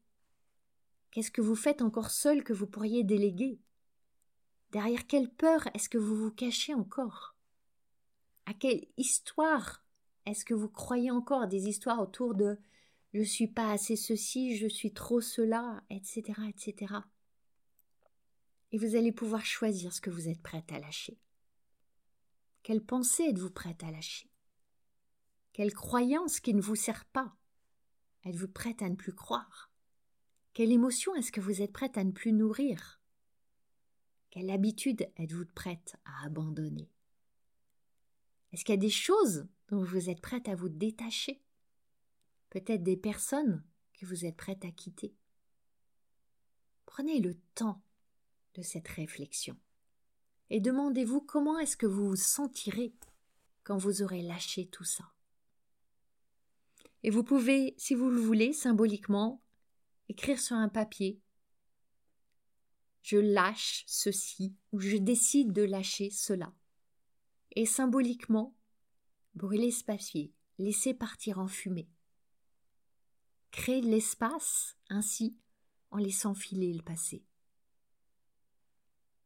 Qu'est-ce 1.10 1.30
que 1.30 1.40
vous 1.40 1.56
faites 1.56 1.82
encore 1.82 2.10
seul 2.10 2.44
que 2.44 2.52
vous 2.52 2.66
pourriez 2.66 3.02
déléguer? 3.02 3.58
Derrière 4.70 5.06
quelle 5.06 5.30
peur 5.30 5.68
est-ce 5.74 5.88
que 5.88 5.98
vous 5.98 6.16
vous 6.16 6.30
cachez 6.30 6.74
encore? 6.74 7.34
À 8.46 8.54
quelle 8.54 8.86
histoire 8.96 9.84
Est-ce 10.26 10.44
que 10.44 10.54
vous 10.54 10.68
croyez 10.68 11.10
encore 11.10 11.48
des 11.48 11.68
histoires 11.68 12.00
autour 12.00 12.34
de 12.34 12.58
je 13.14 13.22
suis 13.22 13.46
pas 13.46 13.70
assez 13.70 13.94
ceci, 13.94 14.56
je 14.56 14.66
suis 14.66 14.92
trop 14.92 15.20
cela, 15.20 15.84
etc., 15.88 16.32
etc. 16.48 16.94
Et 18.72 18.78
vous 18.78 18.96
allez 18.96 19.12
pouvoir 19.12 19.44
choisir 19.44 19.92
ce 19.92 20.00
que 20.00 20.10
vous 20.10 20.28
êtes 20.28 20.42
prête 20.42 20.72
à 20.72 20.80
lâcher. 20.80 21.16
Quelle 22.64 22.84
pensée 22.84 23.22
êtes-vous 23.28 23.50
prête 23.50 23.84
à 23.84 23.92
lâcher? 23.92 24.33
Quelle 25.54 25.72
croyance 25.72 26.40
qui 26.40 26.52
ne 26.52 26.60
vous 26.60 26.74
sert 26.74 27.04
pas. 27.04 27.32
Êtes-vous 28.24 28.48
prête 28.48 28.82
à 28.82 28.88
ne 28.88 28.96
plus 28.96 29.14
croire? 29.14 29.70
Quelle 30.52 30.72
émotion 30.72 31.14
est-ce 31.14 31.30
que 31.30 31.40
vous 31.40 31.62
êtes 31.62 31.72
prête 31.72 31.96
à 31.96 32.02
ne 32.02 32.10
plus 32.10 32.32
nourrir? 32.32 33.00
Quelle 34.30 34.50
habitude 34.50 35.08
êtes-vous 35.16 35.46
prête 35.54 35.94
à 36.04 36.26
abandonner? 36.26 36.90
Est-ce 38.50 38.64
qu'il 38.64 38.74
y 38.74 38.78
a 38.78 38.80
des 38.80 38.90
choses 38.90 39.46
dont 39.68 39.84
vous 39.84 40.10
êtes 40.10 40.20
prête 40.20 40.48
à 40.48 40.56
vous 40.56 40.68
détacher? 40.68 41.40
Peut-être 42.50 42.82
des 42.82 42.96
personnes 42.96 43.64
que 43.92 44.06
vous 44.06 44.24
êtes 44.24 44.36
prête 44.36 44.64
à 44.64 44.72
quitter? 44.72 45.14
Prenez 46.84 47.20
le 47.20 47.36
temps 47.54 47.80
de 48.54 48.62
cette 48.62 48.88
réflexion 48.88 49.56
et 50.50 50.58
demandez-vous 50.58 51.20
comment 51.20 51.60
est-ce 51.60 51.76
que 51.76 51.86
vous 51.86 52.08
vous 52.08 52.16
sentirez 52.16 52.92
quand 53.62 53.78
vous 53.78 54.02
aurez 54.02 54.22
lâché 54.22 54.66
tout 54.66 54.84
ça. 54.84 55.13
Et 57.04 57.10
vous 57.10 57.22
pouvez, 57.22 57.74
si 57.78 57.94
vous 57.94 58.10
le 58.10 58.20
voulez, 58.20 58.52
symboliquement, 58.52 59.40
écrire 60.08 60.40
sur 60.40 60.56
un 60.56 60.68
papier 60.68 61.20
Je 63.02 63.18
lâche 63.18 63.84
ceci 63.86 64.56
ou 64.72 64.80
je 64.80 64.96
décide 64.96 65.52
de 65.52 65.62
lâcher 65.62 66.10
cela. 66.10 66.52
Et 67.52 67.66
symboliquement, 67.66 68.56
brûler 69.34 69.70
ce 69.70 69.84
papier, 69.84 70.32
laisser 70.58 70.94
partir 70.94 71.38
en 71.38 71.46
fumée 71.46 71.88
créer 73.54 73.80
de 73.80 73.86
l'espace 73.86 74.76
ainsi 74.88 75.38
en 75.92 75.98
laissant 75.98 76.34
filer 76.34 76.72
le 76.72 76.82
passé. 76.82 77.24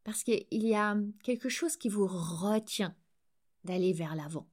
Parce 0.04 0.23
qu'il 0.23 0.44
y 0.50 0.75
a 0.75 0.97
quelque 1.23 1.49
chose 1.49 1.78
qui 1.78 1.88
vous 1.88 2.06
retient 2.06 2.94
d'aller 3.64 3.94
vers 3.94 4.14
l'avant. 4.14 4.47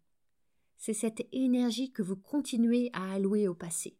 C'est 0.77 0.93
cette 0.93 1.27
énergie 1.31 1.91
que 1.91 2.01
vous 2.01 2.15
continuez 2.15 2.89
à 2.93 3.13
allouer 3.13 3.47
au 3.47 3.55
passé. 3.55 3.97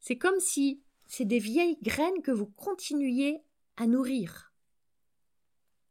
C'est 0.00 0.18
comme 0.18 0.40
si 0.40 0.82
c'est 1.06 1.24
des 1.24 1.38
vieilles 1.38 1.78
graines 1.82 2.22
que 2.22 2.30
vous 2.30 2.46
continuiez 2.46 3.42
à 3.76 3.86
nourrir. 3.86 4.52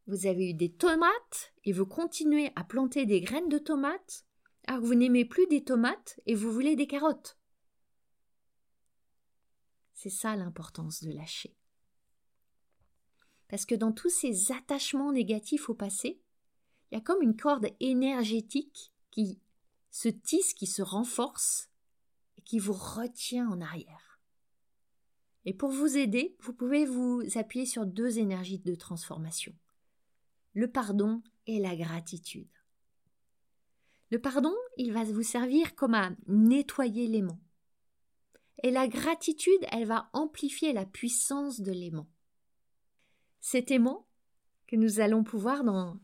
Vous 0.08 0.26
avez 0.26 0.50
eu 0.50 0.54
des 0.54 0.72
tomates 0.72 1.54
et 1.64 1.72
vous 1.72 1.86
continuez 1.86 2.52
à 2.56 2.64
planter 2.64 3.06
des 3.06 3.22
graines 3.22 3.50
de 3.50 3.60
tomates 3.60 4.26
alors 4.68 4.82
que 4.82 4.88
vous 4.88 4.96
n'aimez 4.96 5.26
plus 5.26 5.48
des 5.48 5.64
tomates 5.64 6.20
et 6.26 6.36
vous 6.36 6.52
voulez 6.52 6.76
des 6.76 6.88
carottes. 6.88 7.38
C'est 9.94 10.10
ça 10.10 10.36
l'importance 10.36 11.04
de 11.04 11.12
lâcher. 11.12 11.56
Parce 13.48 13.66
que 13.66 13.76
dans 13.76 13.92
tous 13.92 14.10
ces 14.10 14.52
attachements 14.52 15.12
négatifs 15.12 15.70
au 15.70 15.76
passé, 15.76 16.22
il 16.90 16.96
y 16.96 16.98
a 16.98 17.02
comme 17.02 17.22
une 17.22 17.36
corde 17.36 17.68
énergétique 17.80 18.91
qui 19.12 19.40
se 19.92 20.10
tisse, 20.10 20.54
qui 20.54 20.68
se 20.68 20.82
renforce 20.82 21.70
et 22.38 22.42
qui 22.42 22.60
vous 22.60 22.74
retient 22.74 23.50
en 23.50 23.62
arrière. 23.62 24.20
Et 25.46 25.54
pour 25.54 25.72
vous 25.72 25.98
aider, 25.98 26.36
vous 26.40 26.54
pouvez 26.54 26.86
vous 26.86 27.24
appuyer 27.36 27.66
sur 27.66 27.86
deux 27.86 28.20
énergies 28.20 28.60
de 28.60 28.76
transformation. 28.76 29.54
Le 30.54 30.70
pardon 30.70 31.22
et 31.48 31.60
la 31.60 31.76
gratitude. 31.76 32.50
Le 34.12 34.20
pardon, 34.20 34.54
il 34.78 34.92
va 34.92 35.04
vous 35.04 35.24
servir 35.24 35.76
comme 35.76 35.94
à 35.94 36.12
nettoyer 36.28 37.08
l'aimant. 37.08 37.40
Et 38.64 38.70
la 38.70 38.88
gratitude, 38.88 39.66
elle 39.72 39.86
va 39.86 40.10
amplifier 40.14 40.74
la 40.74 40.86
puissance 40.86 41.62
de 41.62 41.72
l'aimant. 41.72 42.10
Cet 43.40 43.72
aimant 43.72 44.08
que 44.68 44.76
nous 44.76 45.00
allons 45.00 45.24
pouvoir 45.24 45.64
dans 45.64 46.00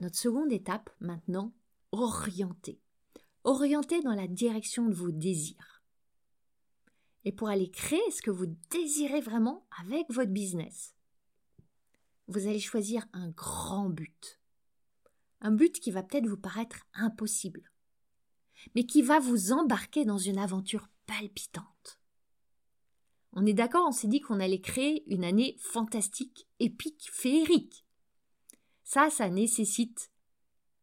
notre 0.00 0.16
seconde 0.16 0.52
étape 0.52 0.88
maintenant 1.00 1.52
orienter. 1.92 2.80
Orienter 3.44 4.00
dans 4.02 4.14
la 4.14 4.26
direction 4.26 4.88
de 4.88 4.94
vos 4.94 5.10
désirs. 5.10 5.82
Et 7.24 7.32
pour 7.32 7.48
aller 7.48 7.70
créer 7.70 8.10
ce 8.10 8.22
que 8.22 8.30
vous 8.30 8.46
désirez 8.70 9.20
vraiment 9.20 9.66
avec 9.80 10.10
votre 10.10 10.32
business, 10.32 10.94
vous 12.26 12.46
allez 12.46 12.60
choisir 12.60 13.06
un 13.12 13.28
grand 13.30 13.88
but. 13.88 14.40
Un 15.40 15.52
but 15.52 15.78
qui 15.78 15.90
va 15.90 16.02
peut-être 16.02 16.26
vous 16.26 16.36
paraître 16.36 16.78
impossible, 16.94 17.70
mais 18.74 18.86
qui 18.86 19.02
va 19.02 19.18
vous 19.20 19.52
embarquer 19.52 20.04
dans 20.04 20.18
une 20.18 20.38
aventure 20.38 20.88
palpitante. 21.06 22.00
On 23.32 23.46
est 23.46 23.54
d'accord, 23.54 23.86
on 23.88 23.92
s'est 23.92 24.08
dit 24.08 24.20
qu'on 24.20 24.40
allait 24.40 24.60
créer 24.60 25.04
une 25.12 25.24
année 25.24 25.56
fantastique, 25.58 26.48
épique, 26.60 27.08
féerique. 27.12 27.84
Ça, 28.84 29.10
ça 29.10 29.30
nécessite 29.30 30.11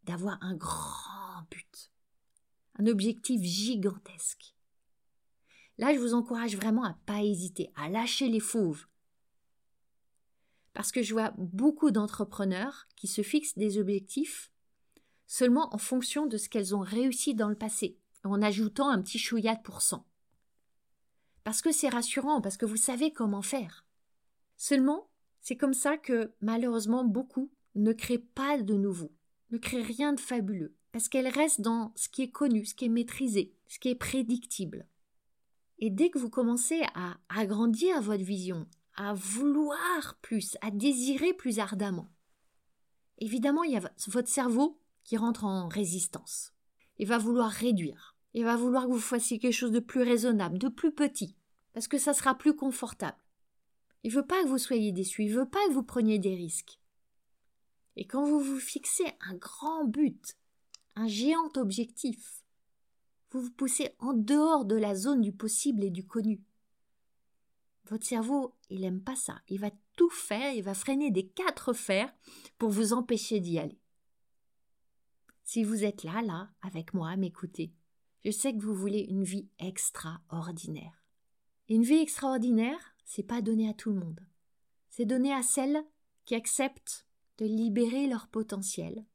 d'avoir 0.09 0.37
un 0.41 0.55
grand 0.55 1.43
but, 1.49 1.91
un 2.77 2.87
objectif 2.87 3.41
gigantesque. 3.41 4.55
Là, 5.77 5.93
je 5.93 5.99
vous 5.99 6.13
encourage 6.13 6.55
vraiment 6.55 6.83
à 6.83 6.97
pas 7.05 7.23
hésiter, 7.23 7.71
à 7.75 7.89
lâcher 7.89 8.27
les 8.27 8.39
fauves. 8.39 8.85
Parce 10.73 10.91
que 10.91 11.01
je 11.01 11.13
vois 11.13 11.33
beaucoup 11.37 11.91
d'entrepreneurs 11.91 12.87
qui 12.95 13.07
se 13.07 13.21
fixent 13.21 13.57
des 13.57 13.77
objectifs 13.77 14.51
seulement 15.27 15.73
en 15.73 15.77
fonction 15.77 16.25
de 16.25 16.37
ce 16.37 16.49
qu'elles 16.49 16.75
ont 16.75 16.81
réussi 16.81 17.35
dans 17.35 17.49
le 17.49 17.55
passé, 17.55 17.97
en 18.23 18.41
ajoutant 18.41 18.89
un 18.89 19.01
petit 19.01 19.19
chouïa 19.19 19.55
de 19.55 19.61
pourcent 19.61 20.05
parce 21.49 21.63
que 21.63 21.71
c'est 21.71 21.89
rassurant, 21.89 22.41
parce 22.41 22.57
que 22.57 22.67
vous 22.67 22.77
savez 22.77 23.11
comment 23.11 23.41
faire. 23.41 23.83
Seulement, 24.55 25.09
c'est 25.41 25.55
comme 25.55 25.73
ça 25.73 25.97
que, 25.97 26.31
malheureusement, 26.41 27.03
beaucoup 27.03 27.51
ne 27.73 27.91
créent 27.91 28.19
pas 28.19 28.61
de 28.61 28.75
nouveau, 28.75 29.11
ne 29.51 29.57
créent 29.57 29.81
rien 29.81 30.13
de 30.13 30.19
fabuleux, 30.19 30.75
parce 30.91 31.09
qu'elles 31.09 31.27
restent 31.27 31.61
dans 31.61 31.91
ce 31.95 32.09
qui 32.09 32.23
est 32.23 32.31
connu, 32.31 32.65
ce 32.65 32.75
qui 32.75 32.85
est 32.85 32.89
maîtrisé, 32.89 33.53
ce 33.67 33.79
qui 33.79 33.89
est 33.89 33.95
prédictible. 33.95 34.87
Et 35.79 35.89
dès 35.89 36.09
que 36.09 36.19
vous 36.19 36.29
commencez 36.29 36.81
à 36.93 37.17
agrandir 37.29 38.01
votre 38.01 38.23
vision, 38.23 38.67
à 38.95 39.13
vouloir 39.13 40.17
plus, 40.21 40.57
à 40.61 40.71
désirer 40.71 41.33
plus 41.33 41.59
ardemment, 41.59 42.09
évidemment, 43.17 43.63
il 43.63 43.73
y 43.73 43.77
a 43.77 43.91
votre 44.07 44.27
cerveau 44.27 44.79
qui 45.03 45.17
rentre 45.17 45.45
en 45.45 45.67
résistance. 45.67 46.53
Il 46.97 47.07
va 47.07 47.17
vouloir 47.17 47.49
réduire. 47.49 48.15
Il 48.33 48.43
va 48.43 48.55
vouloir 48.55 48.85
que 48.85 48.91
vous 48.91 48.99
fassiez 48.99 49.39
quelque 49.39 49.53
chose 49.53 49.71
de 49.71 49.79
plus 49.79 50.03
raisonnable, 50.03 50.59
de 50.59 50.67
plus 50.67 50.91
petit 50.91 51.35
parce 51.73 51.87
que 51.87 51.97
ça 51.97 52.13
sera 52.13 52.35
plus 52.35 52.55
confortable. 52.55 53.17
Il 54.03 54.11
veut 54.11 54.25
pas 54.25 54.43
que 54.43 54.47
vous 54.47 54.57
soyez 54.57 54.91
déçus, 54.91 55.25
il 55.25 55.33
veut 55.33 55.49
pas 55.49 55.65
que 55.67 55.73
vous 55.73 55.83
preniez 55.83 56.19
des 56.19 56.35
risques. 56.35 56.79
Et 57.95 58.05
quand 58.05 58.25
vous 58.25 58.39
vous 58.39 58.59
fixez 58.59 59.05
un 59.21 59.35
grand 59.35 59.85
but, 59.85 60.37
un 60.95 61.07
géant 61.07 61.51
objectif, 61.55 62.43
vous 63.31 63.41
vous 63.41 63.51
poussez 63.51 63.91
en 63.99 64.13
dehors 64.13 64.65
de 64.65 64.75
la 64.75 64.95
zone 64.95 65.21
du 65.21 65.31
possible 65.31 65.83
et 65.83 65.91
du 65.91 66.05
connu. 66.05 66.41
Votre 67.85 68.05
cerveau, 68.05 68.55
il 68.69 68.81
n'aime 68.81 69.01
pas 69.01 69.15
ça. 69.15 69.41
Il 69.47 69.59
va 69.59 69.71
tout 69.95 70.09
faire, 70.09 70.53
il 70.53 70.63
va 70.63 70.73
freiner 70.73 71.11
des 71.11 71.27
quatre 71.27 71.73
fers 71.73 72.13
pour 72.57 72.69
vous 72.69 72.93
empêcher 72.93 73.39
d'y 73.39 73.57
aller. 73.57 73.79
Si 75.43 75.63
vous 75.63 75.83
êtes 75.83 76.03
là, 76.03 76.21
là, 76.21 76.51
avec 76.61 76.93
moi, 76.93 77.09
à 77.09 77.17
m'écouter, 77.17 77.73
je 78.23 78.29
sais 78.29 78.53
que 78.53 78.61
vous 78.61 78.75
voulez 78.75 79.07
une 79.09 79.23
vie 79.23 79.47
extraordinaire. 79.57 81.03
Une 81.69 81.83
vie 81.83 81.99
extraordinaire, 81.99 82.79
c'est 83.05 83.23
pas 83.23 83.41
donné 83.41 83.69
à 83.69 83.73
tout 83.73 83.89
le 83.89 83.99
monde. 83.99 84.19
C'est 84.89 85.05
donné 85.05 85.33
à 85.33 85.41
celles 85.41 85.83
qui 86.25 86.35
acceptent 86.35 87.07
de 87.39 87.45
libérer 87.45 88.07
leur 88.07 88.27
potentiel, 88.27 89.05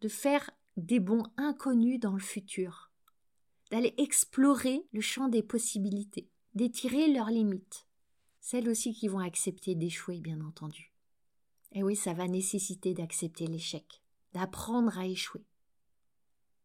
de 0.00 0.08
faire 0.08 0.50
des 0.76 1.00
bons 1.00 1.24
inconnus 1.36 1.98
dans 1.98 2.12
le 2.12 2.20
futur, 2.22 2.92
d'aller 3.70 3.92
explorer 3.98 4.86
le 4.92 5.00
champ 5.00 5.28
des 5.28 5.42
possibilités, 5.42 6.30
d'étirer 6.54 7.12
leurs 7.12 7.30
limites. 7.30 7.86
Celles 8.40 8.68
aussi 8.68 8.94
qui 8.94 9.08
vont 9.08 9.18
accepter 9.18 9.74
d'échouer, 9.74 10.20
bien 10.20 10.40
entendu. 10.40 10.92
Et 11.72 11.82
oui, 11.82 11.96
ça 11.96 12.14
va 12.14 12.28
nécessiter 12.28 12.94
d'accepter 12.94 13.48
l'échec, 13.48 14.00
d'apprendre 14.32 14.96
à 14.96 15.06
échouer. 15.06 15.44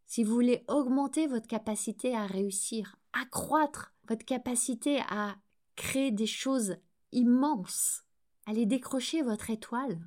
Si 0.05 0.23
vous 0.23 0.33
voulez 0.33 0.63
augmenter 0.67 1.25
votre 1.25 1.47
capacité 1.47 2.15
à 2.15 2.27
réussir, 2.27 2.97
accroître 3.13 3.95
votre 4.07 4.25
capacité 4.25 4.99
à 5.09 5.35
créer 5.75 6.11
des 6.11 6.27
choses 6.27 6.77
immenses, 7.11 8.03
aller 8.45 8.67
décrocher 8.67 9.23
votre 9.23 9.49
étoile, 9.49 9.99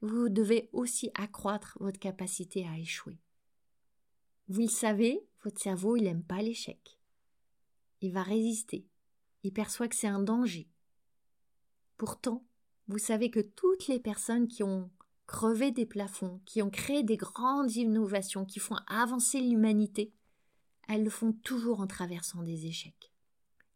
vous 0.00 0.28
devez 0.28 0.68
aussi 0.72 1.10
accroître 1.14 1.76
votre 1.80 1.98
capacité 1.98 2.66
à 2.66 2.78
échouer. 2.78 3.18
Vous 4.48 4.62
le 4.62 4.68
savez, 4.68 5.26
votre 5.44 5.60
cerveau, 5.60 5.96
il 5.96 6.04
n'aime 6.04 6.22
pas 6.22 6.42
l'échec. 6.42 6.98
Il 8.00 8.12
va 8.12 8.22
résister. 8.22 8.86
Il 9.42 9.52
perçoit 9.52 9.88
que 9.88 9.96
c'est 9.96 10.06
un 10.06 10.22
danger. 10.22 10.68
Pourtant, 11.96 12.44
vous 12.86 12.98
savez 12.98 13.30
que 13.30 13.40
toutes 13.40 13.88
les 13.88 14.00
personnes 14.00 14.48
qui 14.48 14.62
ont 14.62 14.90
crevé 15.26 15.72
des 15.72 15.84
plafonds, 15.84 16.40
qui 16.46 16.62
ont 16.62 16.70
créé 16.70 17.02
des 17.02 17.16
grandes 17.16 17.76
innovations, 17.76 18.46
qui 18.46 18.60
font 18.60 18.76
avancer 18.86 19.40
l'humanité, 19.40 20.12
elles 20.88 21.04
le 21.04 21.10
font 21.10 21.32
toujours 21.32 21.80
en 21.80 21.86
traversant 21.86 22.42
des 22.42 22.66
échecs. 22.66 23.12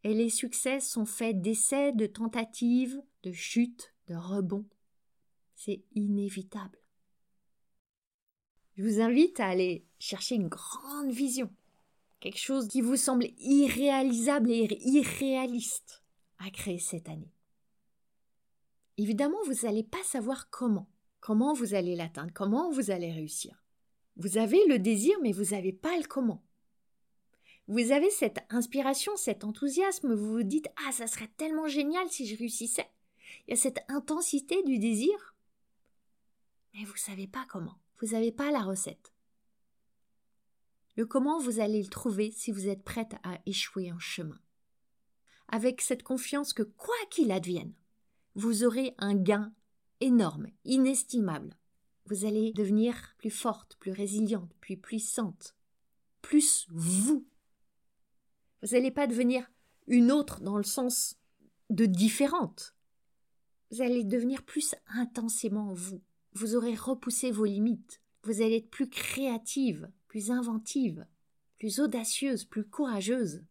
Et 0.04 0.14
les 0.14 0.30
succès 0.30 0.80
sont 0.80 1.04
faits 1.04 1.40
d'essais, 1.40 1.92
de 1.92 2.06
tentatives, 2.06 3.00
de 3.22 3.32
chutes, 3.32 3.94
de 4.08 4.14
rebonds. 4.14 4.66
C'est 5.64 5.84
inévitable. 5.94 6.76
Je 8.74 8.82
vous 8.82 9.00
invite 9.00 9.38
à 9.38 9.46
aller 9.46 9.86
chercher 10.00 10.34
une 10.34 10.48
grande 10.48 11.12
vision, 11.12 11.52
quelque 12.18 12.40
chose 12.40 12.66
qui 12.66 12.80
vous 12.80 12.96
semble 12.96 13.26
irréalisable 13.38 14.50
et 14.50 14.76
irréaliste 14.82 16.02
à 16.40 16.50
créer 16.50 16.80
cette 16.80 17.08
année. 17.08 17.32
Évidemment, 18.98 19.38
vous 19.46 19.64
n'allez 19.64 19.84
pas 19.84 20.02
savoir 20.02 20.50
comment, 20.50 20.88
comment 21.20 21.52
vous 21.52 21.74
allez 21.74 21.94
l'atteindre, 21.94 22.32
comment 22.34 22.72
vous 22.72 22.90
allez 22.90 23.12
réussir? 23.12 23.62
Vous 24.16 24.38
avez 24.38 24.66
le 24.66 24.80
désir, 24.80 25.16
mais 25.22 25.30
vous 25.30 25.54
n'avez 25.54 25.72
pas 25.72 25.96
le 25.96 26.08
comment. 26.08 26.42
Vous 27.68 27.92
avez 27.92 28.10
cette 28.10 28.40
inspiration, 28.50 29.14
cet 29.14 29.44
enthousiasme, 29.44 30.12
vous 30.12 30.32
vous 30.32 30.42
dites 30.42 30.66
Ah, 30.88 30.90
ça 30.90 31.06
serait 31.06 31.30
tellement 31.36 31.68
génial 31.68 32.08
si 32.10 32.26
je 32.26 32.36
réussissais. 32.36 32.90
Il 33.46 33.52
y 33.52 33.54
a 33.54 33.56
cette 33.56 33.84
intensité 33.88 34.60
du 34.64 34.80
désir, 34.80 35.31
mais 36.74 36.84
vous 36.84 36.94
ne 36.94 36.98
savez 36.98 37.26
pas 37.26 37.46
comment, 37.48 37.78
vous 38.00 38.08
n'avez 38.08 38.32
pas 38.32 38.50
la 38.50 38.62
recette. 38.62 39.12
Le 40.96 41.06
comment 41.06 41.38
vous 41.38 41.60
allez 41.60 41.82
le 41.82 41.88
trouver 41.88 42.30
si 42.30 42.52
vous 42.52 42.68
êtes 42.68 42.84
prête 42.84 43.14
à 43.22 43.38
échouer 43.46 43.92
en 43.92 43.98
chemin. 43.98 44.38
Avec 45.48 45.80
cette 45.80 46.02
confiance 46.02 46.52
que 46.52 46.62
quoi 46.62 46.94
qu'il 47.10 47.32
advienne, 47.32 47.74
vous 48.34 48.64
aurez 48.64 48.94
un 48.98 49.14
gain 49.14 49.52
énorme, 50.00 50.48
inestimable. 50.64 51.56
Vous 52.06 52.24
allez 52.24 52.52
devenir 52.52 53.14
plus 53.18 53.30
forte, 53.30 53.76
plus 53.76 53.92
résiliente, 53.92 54.52
plus 54.60 54.76
puissante, 54.76 55.54
plus 56.20 56.66
vous. 56.70 57.26
Vous 58.62 58.68
n'allez 58.72 58.90
pas 58.90 59.06
devenir 59.06 59.50
une 59.86 60.10
autre 60.10 60.40
dans 60.40 60.56
le 60.56 60.64
sens 60.64 61.16
de 61.70 61.86
différente. 61.86 62.74
Vous 63.70 63.80
allez 63.80 64.04
devenir 64.04 64.44
plus 64.44 64.74
intensément 64.88 65.72
vous. 65.72 66.02
Vous 66.34 66.56
aurez 66.56 66.74
repoussé 66.74 67.30
vos 67.30 67.44
limites. 67.44 68.00
Vous 68.24 68.42
allez 68.42 68.56
être 68.56 68.70
plus 68.70 68.88
créative, 68.88 69.90
plus 70.08 70.30
inventive, 70.30 71.06
plus 71.58 71.80
audacieuse, 71.80 72.44
plus 72.44 72.64
courageuse 72.64 73.42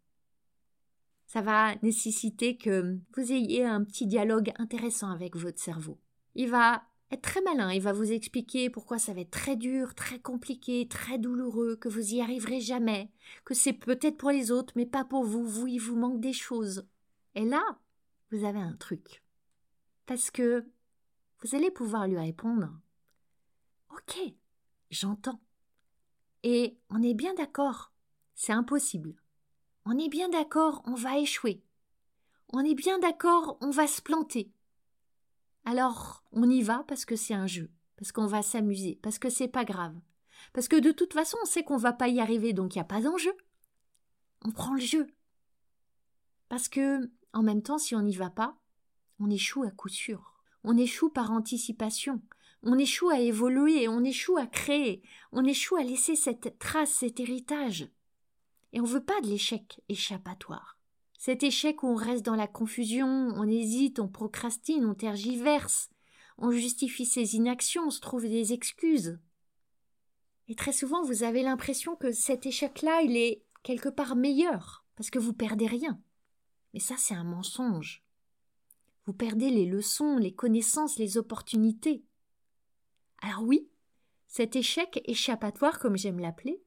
ça 1.32 1.40
va 1.40 1.76
nécessiter 1.82 2.58
que 2.58 2.98
vous 3.16 3.32
ayez 3.32 3.64
un 3.64 3.86
petit 3.86 4.06
dialogue 4.06 4.52
intéressant 4.58 5.12
avec 5.12 5.38
votre 5.38 5.62
cerveau. 5.62 5.98
Il 6.36 6.50
va 6.50 6.84
être 7.10 7.22
très 7.22 7.40
malin, 7.40 7.72
il 7.72 7.82
va 7.82 7.94
vous 7.94 8.12
expliquer 8.12 8.70
pourquoi 8.70 9.00
ça 9.00 9.14
va 9.14 9.22
être 9.22 9.32
très 9.32 9.56
dur, 9.56 9.96
très 9.96 10.20
compliqué, 10.20 10.90
très 10.90 11.20
douloureux, 11.20 11.78
que 11.78 11.88
vous 11.88 12.16
y 12.16 12.20
arriverez 12.20 12.60
jamais, 12.60 13.10
que 13.46 13.54
c'est 13.54 13.72
peut-être 13.72 14.18
pour 14.18 14.32
les 14.32 14.52
autres, 14.52 14.74
mais 14.76 14.86
pas 14.86 15.06
pour 15.06 15.24
vous, 15.24 15.48
vous, 15.48 15.68
il 15.68 15.80
vous 15.80 15.96
manque 15.96 16.20
des 16.20 16.34
choses. 16.34 16.86
Et 17.36 17.46
là, 17.46 17.64
vous 18.32 18.44
avez 18.44 18.60
un 18.60 18.76
truc. 18.76 19.24
Parce 20.08 20.32
que 20.32 20.66
vous 21.42 21.56
allez 21.56 21.72
pouvoir 21.72 22.08
lui 22.08 22.18
répondre 22.18 22.70
Ok, 23.90 24.18
j'entends. 24.90 25.42
Et 26.44 26.78
on 26.90 27.02
est 27.02 27.14
bien 27.14 27.34
d'accord, 27.34 27.92
c'est 28.36 28.54
impossible. 28.54 29.16
On 29.86 29.98
est 29.98 30.10
bien 30.10 30.30
d'accord, 30.30 30.82
on 30.86 30.94
va 30.94 31.18
échouer. 31.18 31.64
On 32.54 32.64
est 32.64 32.76
bien 32.76 33.00
d'accord, 33.00 33.58
on 33.62 33.70
va 33.70 33.88
se 33.88 34.02
planter. 34.02 34.52
Alors, 35.66 36.24
on 36.32 36.50
y 36.50 36.62
va 36.62 36.84
parce 36.88 37.06
que 37.06 37.16
c'est 37.16 37.34
un 37.34 37.48
jeu, 37.48 37.70
parce 37.98 38.12
qu'on 38.12 38.28
va 38.28 38.42
s'amuser, 38.42 39.00
parce 39.02 39.20
que 39.20 39.30
c'est 39.30 39.48
pas 39.48 39.66
grave. 39.66 39.96
Parce 40.54 40.68
que 40.68 40.80
de 40.80 40.92
toute 40.92 41.14
façon, 41.14 41.38
on 41.42 41.46
sait 41.46 41.64
qu'on 41.64 41.78
va 41.78 41.94
pas 41.94 42.08
y 42.08 42.20
arriver, 42.20 42.54
donc 42.54 42.76
il 42.76 42.80
n'y 42.80 42.84
a 42.84 42.86
pas 42.86 43.02
d'enjeu. 43.02 43.34
On 44.44 44.52
prend 44.52 44.74
le 44.74 44.82
jeu. 44.82 45.08
Parce 46.50 46.68
que, 46.68 47.10
en 47.34 47.44
même 47.44 47.62
temps, 47.62 47.78
si 47.78 47.96
on 47.96 48.02
n'y 48.02 48.16
va 48.16 48.30
pas, 48.30 48.58
on 49.20 49.30
échoue 49.30 49.64
à 49.64 49.72
coup 49.72 49.90
sûr. 49.90 50.41
On 50.64 50.78
échoue 50.78 51.10
par 51.10 51.32
anticipation. 51.32 52.22
On 52.64 52.78
échoue 52.78 53.10
à 53.10 53.20
évoluer, 53.20 53.88
on 53.88 54.04
échoue 54.04 54.38
à 54.38 54.46
créer, 54.46 55.02
on 55.32 55.44
échoue 55.44 55.78
à 55.78 55.84
laisser 55.84 56.16
cette 56.16 56.60
trace, 56.60 56.92
cet 56.92 57.20
héritage. 57.20 57.90
Et 58.72 58.80
on 58.80 58.84
ne 58.84 58.90
veut 58.90 59.04
pas 59.04 59.20
de 59.22 59.28
l'échec 59.28 59.82
échappatoire. 59.90 60.78
Cet 61.18 61.44
échec 61.44 61.84
où 61.84 61.88
on 61.88 61.96
reste 61.96 62.26
dans 62.26 62.36
la 62.36 62.48
confusion, 62.48 63.08
on 63.36 63.50
hésite, 63.50 64.00
on 64.00 64.08
procrastine, 64.08 64.86
on 64.86 64.94
tergiverse, 64.94 65.90
on 66.38 66.52
justifie 66.52 67.06
ses 67.06 67.36
inactions, 67.36 67.88
on 67.88 67.92
se 67.92 68.00
trouve 68.00 68.24
des 68.24 68.54
excuses. 68.54 69.20
Et 70.48 70.56
très 70.56 70.74
souvent, 70.74 71.04
vous 71.04 71.24
avez 71.24 71.44
l'impression 71.44 71.96
que 71.96 72.12
cet 72.12 72.46
échec-là, 72.46 73.02
il 73.02 73.18
est 73.18 73.44
quelque 73.64 73.90
part 73.90 74.16
meilleur, 74.16 74.84
parce 74.96 75.10
que 75.10 75.20
vous 75.20 75.34
perdez 75.34 75.68
rien. 75.68 76.00
Mais 76.74 76.80
ça, 76.80 76.96
c'est 76.98 77.14
un 77.14 77.24
mensonge. 77.24 78.04
Vous 79.06 79.14
perdez 79.14 79.50
les 79.50 79.66
leçons, 79.66 80.18
les 80.18 80.34
connaissances, 80.34 80.98
les 80.98 81.18
opportunités. 81.18 82.06
Alors 83.22 83.44
oui, 83.44 83.70
cet 84.28 84.56
échec 84.56 85.02
échappatoire, 85.06 85.80
comme 85.80 85.98
j'aime 85.98 86.20
l'appeler, 86.20 86.64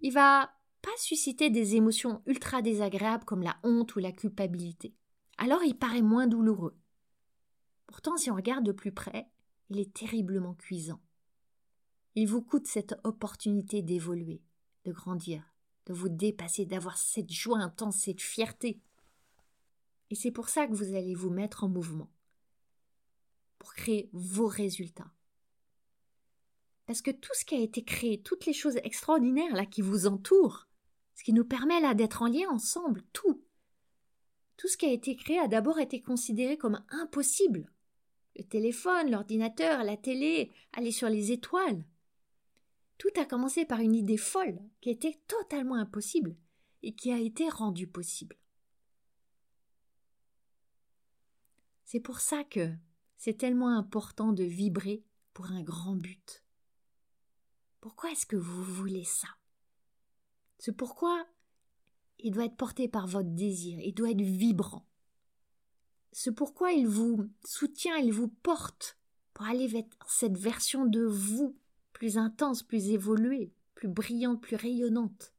il 0.00 0.12
va 0.12 0.50
pas 0.82 0.96
susciter 0.96 1.50
des 1.50 1.76
émotions 1.76 2.22
ultra 2.26 2.62
désagréables 2.62 3.24
comme 3.24 3.42
la 3.42 3.58
honte 3.62 3.94
ou 3.96 3.98
la 3.98 4.12
culpabilité. 4.12 4.94
Alors 5.36 5.62
il 5.62 5.76
paraît 5.76 6.02
moins 6.02 6.26
douloureux. 6.26 6.76
Pourtant, 7.86 8.16
si 8.16 8.30
on 8.30 8.34
regarde 8.34 8.64
de 8.64 8.72
plus 8.72 8.92
près, 8.92 9.28
il 9.70 9.78
est 9.80 9.92
terriblement 9.92 10.54
cuisant. 10.54 11.00
Il 12.14 12.26
vous 12.28 12.42
coûte 12.42 12.66
cette 12.66 12.96
opportunité 13.04 13.82
d'évoluer, 13.82 14.42
de 14.84 14.92
grandir, 14.92 15.42
de 15.86 15.94
vous 15.94 16.08
dépasser, 16.08 16.66
d'avoir 16.66 16.98
cette 16.98 17.32
joie 17.32 17.58
intense, 17.58 17.96
cette 17.96 18.20
fierté. 18.20 18.80
Et 20.10 20.14
c'est 20.14 20.30
pour 20.30 20.48
ça 20.48 20.66
que 20.66 20.74
vous 20.74 20.94
allez 20.94 21.14
vous 21.14 21.30
mettre 21.30 21.64
en 21.64 21.68
mouvement, 21.68 22.10
pour 23.58 23.74
créer 23.74 24.08
vos 24.12 24.46
résultats. 24.46 25.12
Parce 26.86 27.02
que 27.02 27.10
tout 27.10 27.34
ce 27.34 27.44
qui 27.44 27.54
a 27.54 27.60
été 27.60 27.84
créé, 27.84 28.22
toutes 28.22 28.46
les 28.46 28.54
choses 28.54 28.78
extraordinaires 28.82 29.54
là 29.54 29.66
qui 29.66 29.82
vous 29.82 30.06
entourent, 30.06 30.68
ce 31.14 31.22
qui 31.22 31.34
nous 31.34 31.44
permet 31.44 31.80
là 31.80 31.94
d'être 31.94 32.22
en 32.22 32.28
lien 32.28 32.48
ensemble, 32.48 33.02
tout. 33.12 33.42
Tout 34.56 34.68
ce 34.68 34.76
qui 34.76 34.86
a 34.86 34.92
été 34.92 35.14
créé 35.14 35.38
a 35.38 35.48
d'abord 35.48 35.78
été 35.78 36.00
considéré 36.00 36.56
comme 36.56 36.82
impossible. 36.88 37.70
Le 38.36 38.44
téléphone, 38.44 39.10
l'ordinateur, 39.10 39.84
la 39.84 39.96
télé, 39.96 40.50
aller 40.72 40.92
sur 40.92 41.08
les 41.08 41.32
étoiles. 41.32 41.84
Tout 42.96 43.10
a 43.16 43.24
commencé 43.24 43.64
par 43.64 43.80
une 43.80 43.94
idée 43.94 44.16
folle 44.16 44.58
qui 44.80 44.90
était 44.90 45.20
totalement 45.26 45.74
impossible 45.74 46.36
et 46.82 46.94
qui 46.94 47.12
a 47.12 47.18
été 47.18 47.48
rendue 47.48 47.86
possible. 47.86 48.36
C'est 51.90 52.00
pour 52.00 52.20
ça 52.20 52.44
que 52.44 52.70
c'est 53.16 53.38
tellement 53.38 53.74
important 53.74 54.34
de 54.34 54.44
vibrer 54.44 55.06
pour 55.32 55.46
un 55.46 55.62
grand 55.62 55.96
but. 55.96 56.44
Pourquoi 57.80 58.10
est-ce 58.10 58.26
que 58.26 58.36
vous 58.36 58.62
voulez 58.62 59.04
ça? 59.04 59.28
C'est 60.58 60.76
pourquoi 60.76 61.26
il 62.18 62.30
doit 62.30 62.44
être 62.44 62.58
porté 62.58 62.88
par 62.88 63.06
votre 63.06 63.30
désir, 63.30 63.80
il 63.80 63.94
doit 63.94 64.10
être 64.10 64.20
vibrant. 64.20 64.86
C'est 66.12 66.34
pourquoi 66.34 66.72
il 66.72 66.86
vous 66.86 67.30
soutient, 67.42 67.96
il 67.96 68.12
vous 68.12 68.28
porte 68.28 68.98
pour 69.32 69.46
aller 69.46 69.66
vers 69.66 69.84
cette 70.08 70.36
version 70.36 70.84
de 70.84 71.06
vous 71.06 71.56
plus 71.94 72.18
intense, 72.18 72.62
plus 72.62 72.90
évoluée, 72.90 73.54
plus 73.74 73.88
brillante, 73.88 74.42
plus 74.42 74.56
rayonnante. 74.56 75.32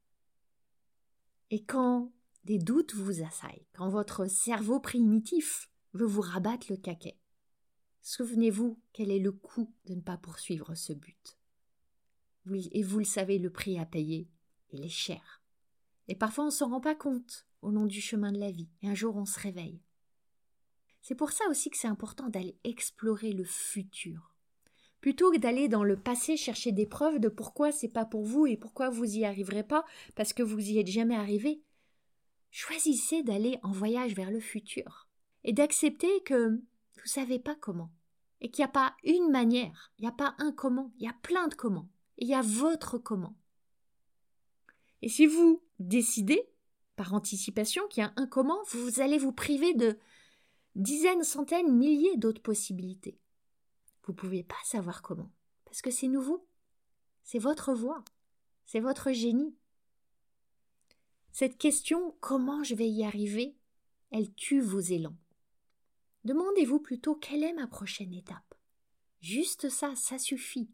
Et 1.50 1.62
quand 1.62 2.10
des 2.42 2.58
doutes 2.58 2.96
vous 2.96 3.22
assaillent, 3.22 3.68
quand 3.72 3.88
votre 3.88 4.26
cerveau 4.26 4.80
primitif 4.80 5.69
veut 5.92 6.06
vous 6.06 6.20
rabattre 6.20 6.66
le 6.70 6.76
caquet, 6.76 7.18
souvenez-vous 8.02 8.78
quel 8.92 9.10
est 9.10 9.18
le 9.18 9.32
coût 9.32 9.72
de 9.86 9.94
ne 9.94 10.00
pas 10.00 10.16
poursuivre 10.16 10.74
ce 10.74 10.92
but. 10.92 11.38
et 12.72 12.82
vous 12.82 12.98
le 12.98 13.04
savez, 13.04 13.38
le 13.38 13.50
prix 13.50 13.78
à 13.78 13.86
payer, 13.86 14.28
il 14.72 14.84
est 14.84 14.88
cher. 14.88 15.42
Et 16.08 16.14
parfois 16.14 16.44
on 16.44 16.48
ne 16.48 16.52
s'en 16.52 16.70
rend 16.70 16.80
pas 16.80 16.94
compte 16.94 17.46
au 17.62 17.70
long 17.70 17.86
du 17.86 18.00
chemin 18.00 18.32
de 18.32 18.38
la 18.38 18.50
vie, 18.50 18.68
et 18.82 18.88
un 18.88 18.94
jour 18.94 19.16
on 19.16 19.26
se 19.26 19.38
réveille. 19.38 19.82
C'est 21.02 21.14
pour 21.14 21.32
ça 21.32 21.44
aussi 21.48 21.70
que 21.70 21.76
c'est 21.76 21.88
important 21.88 22.28
d'aller 22.28 22.58
explorer 22.64 23.32
le 23.32 23.44
futur. 23.44 24.34
Plutôt 25.00 25.30
que 25.30 25.38
d'aller 25.38 25.68
dans 25.68 25.84
le 25.84 25.98
passé 25.98 26.36
chercher 26.36 26.72
des 26.72 26.86
preuves 26.86 27.20
de 27.20 27.28
pourquoi 27.28 27.72
c'est 27.72 27.88
pas 27.88 28.04
pour 28.04 28.24
vous 28.24 28.46
et 28.46 28.58
pourquoi 28.58 28.90
vous 28.90 29.16
y 29.16 29.24
arriverez 29.24 29.62
pas 29.62 29.84
parce 30.14 30.34
que 30.34 30.42
vous 30.42 30.60
y 30.60 30.78
êtes 30.78 30.88
jamais 30.88 31.16
arrivé, 31.16 31.62
choisissez 32.50 33.22
d'aller 33.22 33.58
en 33.62 33.72
voyage 33.72 34.14
vers 34.14 34.30
le 34.30 34.40
futur 34.40 35.09
et 35.44 35.52
d'accepter 35.52 36.22
que 36.22 36.50
vous 36.50 37.06
savez 37.06 37.38
pas 37.38 37.54
comment 37.54 37.90
et 38.40 38.50
qu'il 38.50 38.62
n'y 38.62 38.68
a 38.68 38.72
pas 38.72 38.96
une 39.04 39.30
manière, 39.30 39.92
il 39.98 40.02
n'y 40.02 40.08
a 40.08 40.12
pas 40.12 40.34
un 40.38 40.52
comment, 40.52 40.92
il 40.98 41.04
y 41.04 41.08
a 41.08 41.16
plein 41.22 41.48
de 41.48 41.54
comment, 41.54 41.88
et 42.16 42.24
il 42.24 42.28
y 42.28 42.34
a 42.34 42.42
votre 42.42 42.98
comment. 42.98 43.36
Et 45.02 45.08
si 45.08 45.26
vous 45.26 45.62
décidez, 45.78 46.48
par 46.96 47.14
anticipation, 47.14 47.86
qu'il 47.88 48.02
y 48.02 48.06
a 48.06 48.12
un 48.16 48.26
comment, 48.26 48.58
vous 48.70 49.00
allez 49.00 49.18
vous 49.18 49.32
priver 49.32 49.74
de 49.74 49.98
dizaines, 50.74 51.24
centaines, 51.24 51.74
milliers 51.74 52.16
d'autres 52.16 52.42
possibilités. 52.42 53.18
vous 54.04 54.12
ne 54.12 54.18
pouvez 54.18 54.42
pas 54.42 54.56
savoir 54.64 55.02
comment, 55.02 55.30
parce 55.64 55.82
que 55.82 55.90
c'est 55.90 56.08
nouveau. 56.08 56.46
C'est 57.22 57.38
votre 57.38 57.74
voix, 57.74 58.02
c'est 58.64 58.80
votre 58.80 59.12
génie. 59.12 59.54
Cette 61.32 61.58
question 61.58 62.16
comment 62.20 62.64
je 62.64 62.74
vais 62.74 62.88
y 62.88 63.04
arriver, 63.04 63.56
elle 64.10 64.34
tue 64.34 64.60
vos 64.60 64.80
élans. 64.80 65.16
Demandez-vous 66.24 66.80
plutôt 66.80 67.14
quelle 67.14 67.44
est 67.44 67.52
ma 67.52 67.66
prochaine 67.66 68.12
étape. 68.12 68.54
Juste 69.20 69.68
ça, 69.68 69.94
ça 69.96 70.18
suffit. 70.18 70.70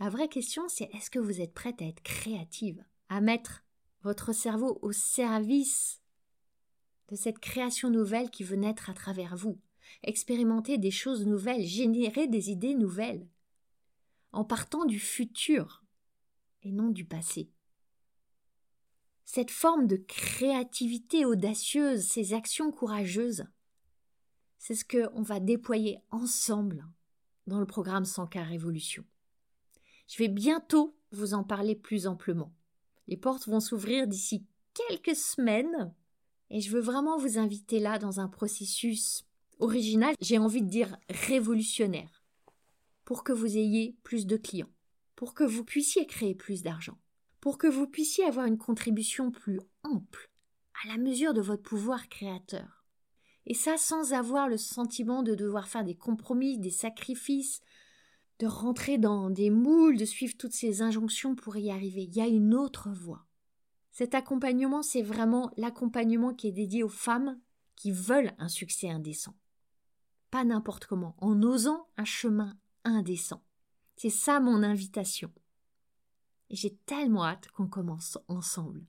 La 0.00 0.08
vraie 0.10 0.28
question, 0.28 0.68
c'est 0.68 0.90
est-ce 0.94 1.10
que 1.10 1.18
vous 1.18 1.40
êtes 1.40 1.54
prête 1.54 1.82
à 1.82 1.86
être 1.86 2.02
créative, 2.02 2.84
à 3.08 3.20
mettre 3.20 3.64
votre 4.02 4.32
cerveau 4.32 4.78
au 4.82 4.92
service 4.92 6.00
de 7.08 7.16
cette 7.16 7.38
création 7.38 7.90
nouvelle 7.90 8.30
qui 8.30 8.44
veut 8.44 8.56
naître 8.56 8.90
à 8.90 8.94
travers 8.94 9.36
vous, 9.36 9.60
expérimenter 10.02 10.78
des 10.78 10.90
choses 10.90 11.26
nouvelles, 11.26 11.64
générer 11.64 12.28
des 12.28 12.50
idées 12.50 12.74
nouvelles, 12.74 13.28
en 14.32 14.44
partant 14.44 14.84
du 14.84 15.00
futur 15.00 15.84
et 16.62 16.70
non 16.70 16.90
du 16.90 17.04
passé. 17.04 17.50
Cette 19.24 19.50
forme 19.50 19.86
de 19.86 19.96
créativité 19.96 21.24
audacieuse, 21.24 22.06
ces 22.06 22.34
actions 22.34 22.70
courageuses, 22.70 23.44
c'est 24.58 24.74
ce 24.74 24.84
qu'on 24.84 25.22
va 25.22 25.40
déployer 25.40 25.98
ensemble 26.10 26.86
dans 27.46 27.60
le 27.60 27.66
programme 27.66 28.04
100K 28.04 28.42
Révolution. 28.42 29.04
Je 30.08 30.18
vais 30.18 30.28
bientôt 30.28 30.96
vous 31.12 31.34
en 31.34 31.44
parler 31.44 31.74
plus 31.74 32.06
amplement. 32.06 32.52
Les 33.06 33.16
portes 33.16 33.48
vont 33.48 33.60
s'ouvrir 33.60 34.06
d'ici 34.06 34.46
quelques 34.74 35.16
semaines 35.16 35.94
et 36.50 36.60
je 36.60 36.70
veux 36.70 36.80
vraiment 36.80 37.18
vous 37.18 37.38
inviter 37.38 37.78
là 37.78 37.98
dans 37.98 38.20
un 38.20 38.28
processus 38.28 39.24
original, 39.58 40.14
j'ai 40.20 40.38
envie 40.38 40.62
de 40.62 40.68
dire 40.68 40.96
révolutionnaire, 41.08 42.22
pour 43.04 43.24
que 43.24 43.32
vous 43.32 43.56
ayez 43.56 43.96
plus 44.02 44.26
de 44.26 44.36
clients, 44.36 44.70
pour 45.16 45.34
que 45.34 45.44
vous 45.44 45.64
puissiez 45.64 46.06
créer 46.06 46.34
plus 46.34 46.62
d'argent, 46.62 46.98
pour 47.40 47.58
que 47.58 47.66
vous 47.66 47.86
puissiez 47.86 48.24
avoir 48.24 48.46
une 48.46 48.58
contribution 48.58 49.30
plus 49.30 49.60
ample, 49.82 50.30
à 50.84 50.88
la 50.88 50.96
mesure 50.96 51.34
de 51.34 51.40
votre 51.40 51.62
pouvoir 51.62 52.08
créateur. 52.08 52.77
Et 53.50 53.54
ça 53.54 53.78
sans 53.78 54.12
avoir 54.12 54.46
le 54.46 54.58
sentiment 54.58 55.22
de 55.22 55.34
devoir 55.34 55.68
faire 55.68 55.82
des 55.82 55.94
compromis, 55.96 56.58
des 56.58 56.70
sacrifices, 56.70 57.62
de 58.40 58.46
rentrer 58.46 58.98
dans 58.98 59.30
des 59.30 59.48
moules, 59.48 59.96
de 59.96 60.04
suivre 60.04 60.36
toutes 60.36 60.52
ces 60.52 60.82
injonctions 60.82 61.34
pour 61.34 61.56
y 61.56 61.70
arriver. 61.70 62.02
Il 62.02 62.14
y 62.14 62.20
a 62.20 62.26
une 62.26 62.54
autre 62.54 62.90
voie. 62.90 63.24
Cet 63.90 64.14
accompagnement, 64.14 64.82
c'est 64.82 65.02
vraiment 65.02 65.50
l'accompagnement 65.56 66.34
qui 66.34 66.48
est 66.48 66.52
dédié 66.52 66.82
aux 66.82 66.90
femmes 66.90 67.40
qui 67.74 67.90
veulent 67.90 68.34
un 68.36 68.48
succès 68.48 68.90
indécent. 68.90 69.34
Pas 70.30 70.44
n'importe 70.44 70.84
comment, 70.84 71.16
en 71.18 71.42
osant 71.42 71.88
un 71.96 72.04
chemin 72.04 72.54
indécent. 72.84 73.42
C'est 73.96 74.10
ça 74.10 74.40
mon 74.40 74.62
invitation. 74.62 75.32
Et 76.50 76.56
j'ai 76.56 76.76
tellement 76.84 77.24
hâte 77.24 77.48
qu'on 77.48 77.66
commence 77.66 78.18
ensemble. 78.28 78.84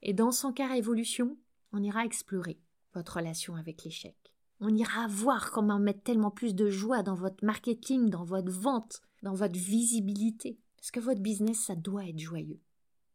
Et 0.00 0.14
dans 0.14 0.32
son 0.32 0.54
cas 0.54 0.74
évolution, 0.74 1.36
on 1.72 1.82
ira 1.82 2.06
explorer 2.06 2.58
votre 2.98 3.16
relation 3.16 3.54
avec 3.54 3.84
l'échec. 3.84 4.16
On 4.60 4.74
ira 4.74 5.06
voir 5.06 5.52
comment 5.52 5.78
mettre 5.78 6.02
tellement 6.02 6.32
plus 6.32 6.54
de 6.54 6.68
joie 6.68 7.02
dans 7.02 7.14
votre 7.14 7.44
marketing, 7.44 8.10
dans 8.10 8.24
votre 8.24 8.50
vente, 8.50 9.00
dans 9.22 9.34
votre 9.34 9.58
visibilité. 9.58 10.58
Parce 10.76 10.90
que 10.90 11.00
votre 11.00 11.20
business, 11.20 11.60
ça 11.66 11.76
doit 11.76 12.06
être 12.06 12.18
joyeux. 12.18 12.60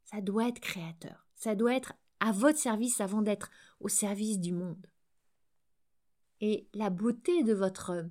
Ça 0.05 0.21
doit 0.21 0.47
être 0.47 0.61
créateur. 0.61 1.27
Ça 1.35 1.55
doit 1.55 1.75
être 1.75 1.93
à 2.21 2.31
votre 2.31 2.57
service 2.57 3.01
avant 3.01 3.21
d'être 3.21 3.49
au 3.81 3.89
service 3.89 4.39
du 4.39 4.53
monde. 4.53 4.87
Et 6.39 6.67
la 6.73 6.89
beauté 6.89 7.43
de 7.43 7.53
votre 7.53 8.05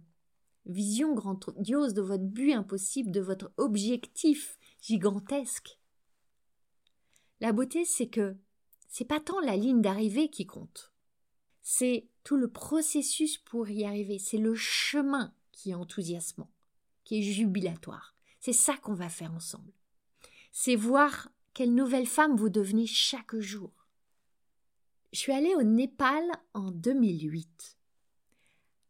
vision 0.67 1.15
grandiose, 1.15 1.95
de 1.95 2.03
votre 2.03 2.25
but 2.25 2.53
impossible, 2.53 3.11
de 3.11 3.21
votre 3.21 3.51
objectif 3.57 4.59
gigantesque. 4.83 5.79
La 7.41 7.53
beauté, 7.53 7.87
c'est 7.87 8.09
que 8.09 8.37
c'est 8.89 9.07
pas 9.07 9.21
tant 9.21 9.41
la 9.41 9.57
ligne 9.57 9.81
d'arrivée 9.81 10.29
qui 10.29 10.45
compte. 10.45 10.92
C'est 11.63 12.09
tout 12.25 12.37
le 12.37 12.49
processus 12.49 13.39
pour 13.39 13.69
y 13.71 13.85
arriver. 13.85 14.19
C'est 14.19 14.39
le 14.39 14.55
chemin 14.55 15.33
qui 15.53 15.71
est 15.71 15.75
enthousiasmant, 15.75 16.51
qui 17.05 17.19
est 17.19 17.23
jubilatoire. 17.23 18.17
C'est 18.41 18.53
ça 18.53 18.77
qu'on 18.77 18.95
va 18.95 19.09
faire 19.09 19.33
ensemble. 19.33 19.73
C'est 20.51 20.77
voir 20.77 21.31
quelle 21.55 21.75
nouvelle 21.75 22.07
femme 22.07 22.37
vous 22.37 22.49
devenez 22.49 22.87
chaque 22.87 23.37
jour. 23.37 23.73
Je 25.13 25.19
suis 25.19 25.33
allée 25.33 25.55
au 25.55 25.63
Népal 25.63 26.25
en 26.55 26.71
2008. 26.71 27.79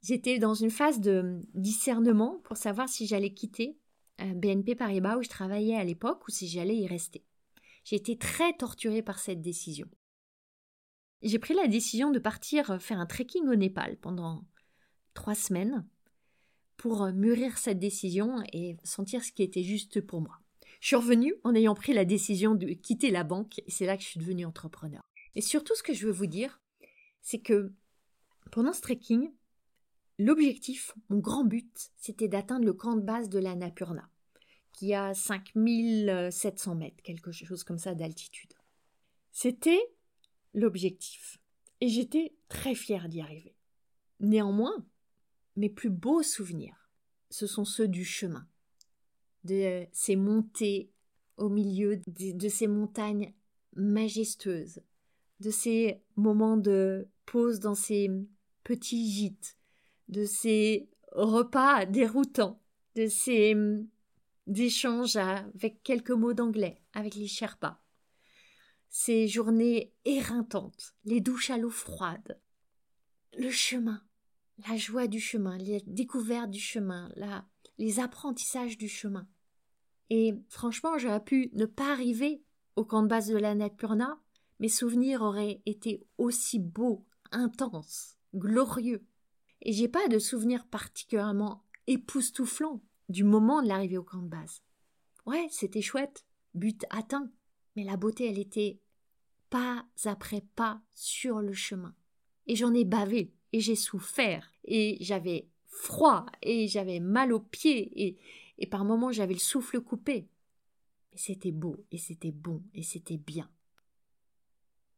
J'étais 0.02 0.38
dans 0.38 0.54
une 0.54 0.70
phase 0.70 1.00
de 1.00 1.40
discernement 1.54 2.40
pour 2.44 2.56
savoir 2.56 2.88
si 2.88 3.06
j'allais 3.06 3.35
quitter 3.35 3.78
euh, 4.20 4.35
BNP 4.35 4.74
Paribas 4.74 5.16
où 5.16 5.22
je 5.22 5.28
travaillais 5.28 5.76
à 5.76 5.85
l'époque 5.85 6.26
ou 6.26 6.30
si 6.30 6.48
j'allais 6.48 6.76
y 6.76 6.87
rester. 6.87 7.24
J'ai 7.85 7.96
été 7.96 8.16
très 8.16 8.52
torturée 8.52 9.02
par 9.02 9.18
cette 9.18 9.42
décision. 9.42 9.88
J'ai 11.22 11.38
pris 11.38 11.54
la 11.54 11.68
décision 11.68 12.11
de 12.11 12.18
partir 12.18 12.80
faire 12.82 12.98
un 12.98 13.06
trekking 13.06 13.46
au 13.46 13.54
Népal 13.54 13.96
pendant 13.98 14.44
trois 15.14 15.37
semaines 15.37 15.87
pour 16.76 17.06
mûrir 17.12 17.58
cette 17.58 17.78
décision 17.78 18.42
et 18.52 18.76
sentir 18.82 19.22
ce 19.22 19.30
qui 19.30 19.44
était 19.44 19.62
juste 19.62 20.00
pour 20.00 20.20
moi. 20.20 20.40
Je 20.80 20.88
suis 20.88 20.96
revenue 20.96 21.35
en 21.44 21.54
ayant 21.54 21.76
pris 21.76 21.92
la 21.92 22.04
décision 22.04 22.56
de 22.56 22.66
quitter 22.66 23.11
la 23.11 23.22
banque 23.22 23.61
et 23.61 23.70
c'est 23.70 23.87
là 23.87 23.96
que 23.96 24.02
je 24.02 24.08
suis 24.08 24.18
devenue 24.18 24.44
entrepreneur. 24.44 25.00
Et 25.37 25.40
surtout, 25.40 25.76
ce 25.76 25.82
que 25.85 25.94
je 25.94 26.06
veux 26.06 26.12
vous 26.12 26.26
dire, 26.26 26.61
c'est 27.20 27.38
que 27.38 27.72
pendant 28.50 28.72
ce 28.72 28.80
trekking, 28.80 29.30
l'objectif, 30.18 30.92
mon 31.08 31.18
grand 31.18 31.44
but, 31.44 31.90
c'était 31.96 32.26
d'atteindre 32.26 32.64
le 32.64 32.72
camp 32.72 32.96
de 32.96 33.00
base 33.00 33.28
de 33.28 33.38
la 33.38 33.54
Napurna, 33.54 34.08
qui 34.72 34.92
a 34.92 35.14
5700 35.14 36.74
mètres, 36.74 37.02
quelque 37.04 37.30
chose 37.30 37.62
comme 37.62 37.78
ça 37.78 37.94
d'altitude. 37.94 38.52
C'était 39.30 39.80
l'objectif. 40.55 41.38
Et 41.81 41.88
j'étais 41.88 42.35
très 42.49 42.75
fière 42.75 43.09
d'y 43.09 43.21
arriver. 43.21 43.57
Néanmoins, 44.21 44.87
mes 45.57 45.69
plus 45.69 45.91
beaux 45.91 46.23
souvenirs, 46.23 46.91
ce 47.31 47.47
sont 47.47 47.65
ceux 47.65 47.88
du 47.88 48.05
chemin 48.05 48.47
de 49.45 49.87
ces 49.93 50.17
montées 50.17 50.93
au 51.37 51.49
milieu 51.49 52.01
de, 52.07 52.49
ces 52.49 52.69
montagnes 52.69 53.35
majestueuses, 53.75 54.81
de 55.41 55.51
ces 55.51 56.03
moments 56.17 56.57
de 56.57 57.09
pause 57.27 57.59
dans 57.59 57.75
ces 57.75 58.11
petits 58.62 59.11
gîtes, 59.11 59.57
de 60.09 60.25
ces 60.25 60.88
repas 61.12 61.87
déroutants, 61.87 62.61
de 62.95 63.09
ces 63.09 63.55
hum, 63.55 63.88
échanges 64.55 65.17
avec 65.17 65.83
quelques 65.83 66.11
mots 66.11 66.35
d'anglais 66.35 66.81
avec 66.93 67.15
les 67.15 67.27
Sherpas, 67.27 67.82
ces 68.92 69.26
journées 69.26 69.90
éreintantes, 70.05 70.94
les 71.07 71.22
douches 71.22 71.48
à 71.48 71.57
l'eau 71.57 71.70
froide, 71.70 72.38
le 73.38 73.50
chemin, 73.50 74.05
la 74.68 74.76
joie 74.76 75.07
du 75.07 75.18
chemin, 75.18 75.57
les 75.57 75.83
découvertes 75.87 76.50
du 76.50 76.61
chemin, 76.61 77.11
la, 77.16 77.46
les 77.78 78.00
apprentissages 78.00 78.76
du 78.76 78.88
chemin. 78.88 79.26
Et 80.11 80.35
franchement, 80.48 80.98
j'aurais 80.98 81.24
pu 81.24 81.48
ne 81.55 81.64
pas 81.64 81.90
arriver 81.90 82.42
au 82.76 82.85
camp 82.85 83.02
de 83.02 83.09
base 83.09 83.28
de 83.28 83.37
la 83.38 83.55
Napurna, 83.55 84.20
mes 84.61 84.68
souvenirs 84.68 85.22
auraient 85.22 85.62
été 85.64 86.07
aussi 86.18 86.59
beaux, 86.59 87.07
intenses, 87.31 88.18
glorieux. 88.35 89.07
Et 89.62 89.72
j'ai 89.72 89.88
pas 89.88 90.07
de 90.09 90.18
souvenirs 90.18 90.66
particulièrement 90.66 91.64
époustouflants 91.87 92.83
du 93.09 93.24
moment 93.24 93.62
de 93.62 93.68
l'arrivée 93.68 93.96
au 93.96 94.05
camp 94.05 94.20
de 94.20 94.28
base. 94.28 94.62
Ouais, 95.24 95.46
c'était 95.50 95.81
chouette, 95.81 96.26
but 96.55 96.85
atteint, 96.90 97.31
mais 97.76 97.85
la 97.85 97.96
beauté, 97.96 98.28
elle 98.28 98.38
était 98.38 98.80
pas 99.50 99.87
après 100.04 100.42
pas 100.54 100.80
sur 100.94 101.40
le 101.40 101.52
chemin. 101.52 101.94
Et 102.46 102.56
j'en 102.56 102.74
ai 102.74 102.85
bavé, 102.85 103.32
et 103.52 103.61
j'ai 103.61 103.76
souffert, 103.76 104.52
et 104.64 104.96
j'avais 105.00 105.48
froid 105.72 106.26
et 106.42 106.68
j'avais 106.68 107.00
mal 107.00 107.32
aux 107.32 107.40
pieds 107.40 108.18
et, 108.58 108.66
par 108.66 108.85
moments 108.85 109.11
j'avais 109.11 109.35
le 109.35 109.40
souffle 109.40 109.80
coupé. 109.80 110.28
Mais 111.11 111.18
c'était 111.18 111.50
beau 111.50 111.85
et 111.90 111.98
c'était 111.98 112.30
bon 112.30 112.62
et 112.74 112.82
c'était 112.82 113.18
bien. 113.18 113.50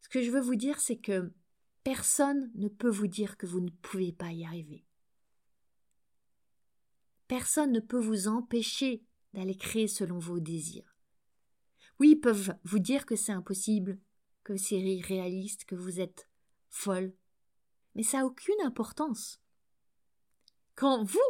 Ce 0.03 0.09
que 0.09 0.23
je 0.23 0.31
veux 0.31 0.41
vous 0.41 0.57
dire, 0.57 0.81
c'est 0.81 0.99
que 0.99 1.33
personne 1.83 2.51
ne 2.57 2.69
peut 2.69 2.91
vous 2.91 3.07
dire 3.07 3.39
que 3.39 3.47
vous 3.47 3.61
ne 3.61 3.71
pouvez 3.71 4.13
pas 4.13 4.33
y 4.33 4.45
arriver. 4.45 4.85
Personne 7.27 7.73
ne 7.73 7.81
peut 7.81 7.99
vous 7.99 8.29
empêcher 8.29 9.03
d'aller 9.33 9.57
créer 9.57 9.89
selon 9.89 10.19
vos 10.19 10.41
désirs. 10.41 10.94
Oui, 12.01 12.11
ils 12.11 12.21
peuvent 12.21 12.55
vous 12.65 12.79
dire 12.79 13.07
que 13.07 13.17
c'est 13.17 13.33
impossible, 13.33 13.99
que 14.43 14.57
c'est 14.57 14.81
irréaliste, 14.81 15.65
que 15.65 15.75
vous 15.75 16.01
êtes 16.01 16.29
folle, 16.69 17.15
mais 17.95 18.03
ça 18.03 18.19
n'a 18.19 18.27
aucune 18.27 18.61
importance. 18.65 19.41
Quand 20.75 21.05
vous, 21.05 21.21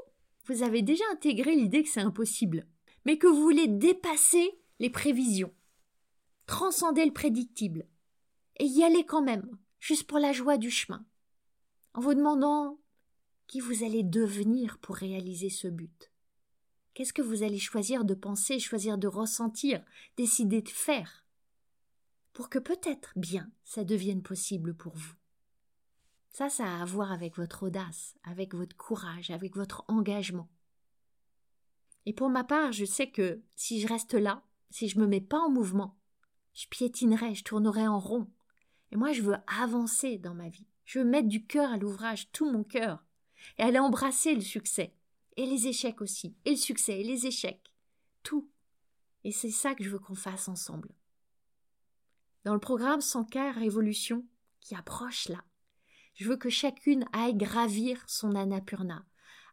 vous 0.46 0.62
avez 0.62 0.83
déjà 0.83 1.05
intégré 1.12 1.55
l'idée 1.55 1.83
que 1.83 1.88
c'est 1.88 2.00
impossible, 2.00 2.66
mais 3.05 3.18
que 3.18 3.27
vous 3.27 3.42
voulez 3.42 3.68
dépasser 3.68 4.59
les 4.79 4.90
prévisions, 4.90 5.55
transcender 6.46 7.05
le 7.05 7.12
prédictible, 7.12 7.87
et 8.57 8.64
y 8.64 8.83
aller 8.83 9.05
quand 9.05 9.22
même, 9.22 9.59
juste 9.81 10.07
pour 10.07 10.18
la 10.18 10.33
joie 10.33 10.57
du 10.57 10.70
chemin, 10.70 11.05
en 11.92 12.00
vous 12.00 12.14
demandant 12.14 12.79
Qui 13.46 13.61
vous 13.61 13.85
allez 13.85 14.03
devenir 14.03 14.79
pour 14.79 14.96
réaliser 14.96 15.50
ce 15.50 15.68
but 15.68 16.11
Qu'est-ce 16.94 17.12
que 17.12 17.22
vous 17.22 17.42
allez 17.42 17.59
choisir 17.59 18.04
de 18.04 18.14
penser, 18.14 18.61
choisir 18.61 18.98
de 18.98 19.09
ressentir, 19.09 19.85
décider 20.16 20.62
de 20.62 20.68
faire 20.68 21.26
Pour 22.33 22.48
que 22.48 22.61
peut-être 22.61 23.12
bien 23.16 23.50
ça 23.64 23.83
devienne 23.83 24.22
possible 24.22 24.74
pour 24.74 24.94
vous? 24.94 25.14
Ça, 26.30 26.48
ça 26.48 26.64
a 26.64 26.83
à 26.83 26.85
voir 26.85 27.12
avec 27.12 27.37
votre 27.37 27.64
audace, 27.64 28.14
avec 28.22 28.54
votre 28.54 28.76
courage, 28.76 29.30
avec 29.30 29.57
votre 29.57 29.85
engagement. 29.88 30.48
Et 32.07 32.12
pour 32.12 32.28
ma 32.28 32.44
part, 32.44 32.72
je 32.72 32.85
sais 32.85 33.11
que 33.11 33.40
si 33.57 33.80
je 33.80 33.88
reste 33.88 34.14
là, 34.14 34.42
si 34.70 34.88
je 34.88 34.98
me 34.98 35.07
mets 35.07 35.20
pas 35.20 35.38
en 35.38 35.50
mouvement, 35.50 35.96
je 36.52 36.66
piétinerai, 36.68 37.35
je 37.35 37.44
tournerai 37.44 37.87
en 37.87 37.98
rond. 37.98 38.28
Et 38.92 38.96
moi, 38.96 39.12
je 39.12 39.22
veux 39.22 39.37
avancer 39.46 40.18
dans 40.18 40.35
ma 40.35 40.48
vie. 40.48 40.66
Je 40.85 41.00
veux 41.00 41.04
mettre 41.04 41.28
du 41.28 41.44
cœur 41.44 41.72
à 41.72 41.76
l'ouvrage, 41.76 42.30
tout 42.33 42.50
mon 42.50 42.62
cœur, 42.62 43.04
et 43.59 43.62
aller 43.62 43.78
embrasser 43.78 44.35
le 44.35 44.40
succès, 44.40 44.94
et 45.37 45.47
les 45.47 45.66
échecs 45.66 46.01
aussi, 46.01 46.37
et 46.44 46.51
le 46.51 46.57
succès, 46.57 47.01
et 47.01 47.05
les 47.05 47.27
échecs, 47.27 47.73
tout. 48.23 48.49
Et 49.25 49.33
c'est 49.33 49.51
ça 49.51 49.75
que 49.75 49.83
je 49.83 49.90
veux 49.90 49.99
qu'on 49.99 50.14
fasse 50.14 50.49
ensemble. 50.49 50.94
Dans 52.44 52.55
le 52.55 52.61
programme 52.61 53.01
100K 53.01 53.53
Révolution, 53.55 54.27
qui 54.61 54.75
approche 54.75 55.29
là, 55.29 55.42
je 56.14 56.29
veux 56.29 56.37
que 56.37 56.51
chacune 56.51 57.05
aille 57.12 57.35
gravir 57.35 58.03
son 58.07 58.35
Annapurna, 58.35 59.05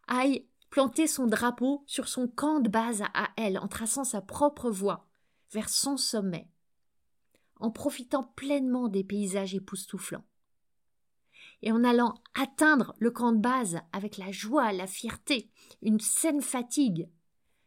aille 0.06 0.46
planter 0.70 1.06
son 1.06 1.26
drapeau 1.26 1.84
sur 1.86 2.08
son 2.08 2.28
camp 2.28 2.60
de 2.60 2.68
base 2.68 3.02
à 3.14 3.30
elle, 3.36 3.58
en 3.58 3.68
traçant 3.68 4.04
sa 4.04 4.22
propre 4.22 4.70
voie 4.70 5.06
vers 5.50 5.68
son 5.68 5.96
sommet, 5.96 6.48
en 7.56 7.70
profitant 7.70 8.24
pleinement 8.24 8.88
des 8.88 9.04
paysages 9.04 9.54
époustouflants. 9.54 10.24
Et 11.62 11.72
en 11.72 11.84
allant 11.84 12.14
atteindre 12.34 12.94
le 12.98 13.10
camp 13.10 13.32
de 13.32 13.40
base 13.40 13.80
avec 13.92 14.18
la 14.18 14.32
joie, 14.32 14.72
la 14.72 14.86
fierté, 14.86 15.50
une 15.80 16.00
saine 16.00 16.42
fatigue, 16.42 17.08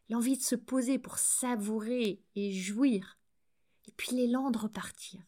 l'envie 0.09 0.37
de 0.37 0.43
se 0.43 0.55
poser 0.55 0.99
pour 0.99 1.17
savourer 1.17 2.21
et 2.35 2.51
jouir, 2.51 3.17
et 3.87 3.91
puis 3.95 4.15
l'élan 4.15 4.51
de 4.51 4.57
repartir. 4.57 5.21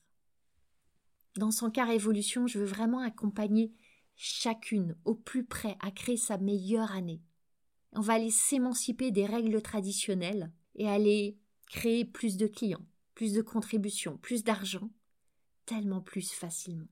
Dans 1.38 1.52
son 1.52 1.72
cas 1.72 1.88
évolution, 1.88 2.48
je 2.48 2.60
veux 2.60 2.66
vraiment 2.66 3.00
accompagner 3.00 3.74
chacune 4.16 4.98
au 5.06 5.16
plus 5.16 5.46
près 5.46 5.78
à 5.80 5.92
créer 5.92 6.18
sa 6.18 6.38
meilleure 6.38 6.92
année, 6.92 7.22
on 7.94 8.02
va 8.02 8.14
aller 8.14 8.30
s'émanciper 8.30 9.12
des 9.12 9.26
règles 9.26 9.62
traditionnelles 9.62 10.52
et 10.76 10.88
aller 10.88 11.38
créer 11.68 12.06
plus 12.06 12.38
de 12.38 12.48
clients, 12.48 12.86
plus 13.16 13.34
de 13.34 13.42
contributions, 13.42 14.18
plus 14.18 14.44
d'argent, 14.44 14.92
tellement 15.66 16.02
plus 16.02 16.32
facilement. 16.32 16.88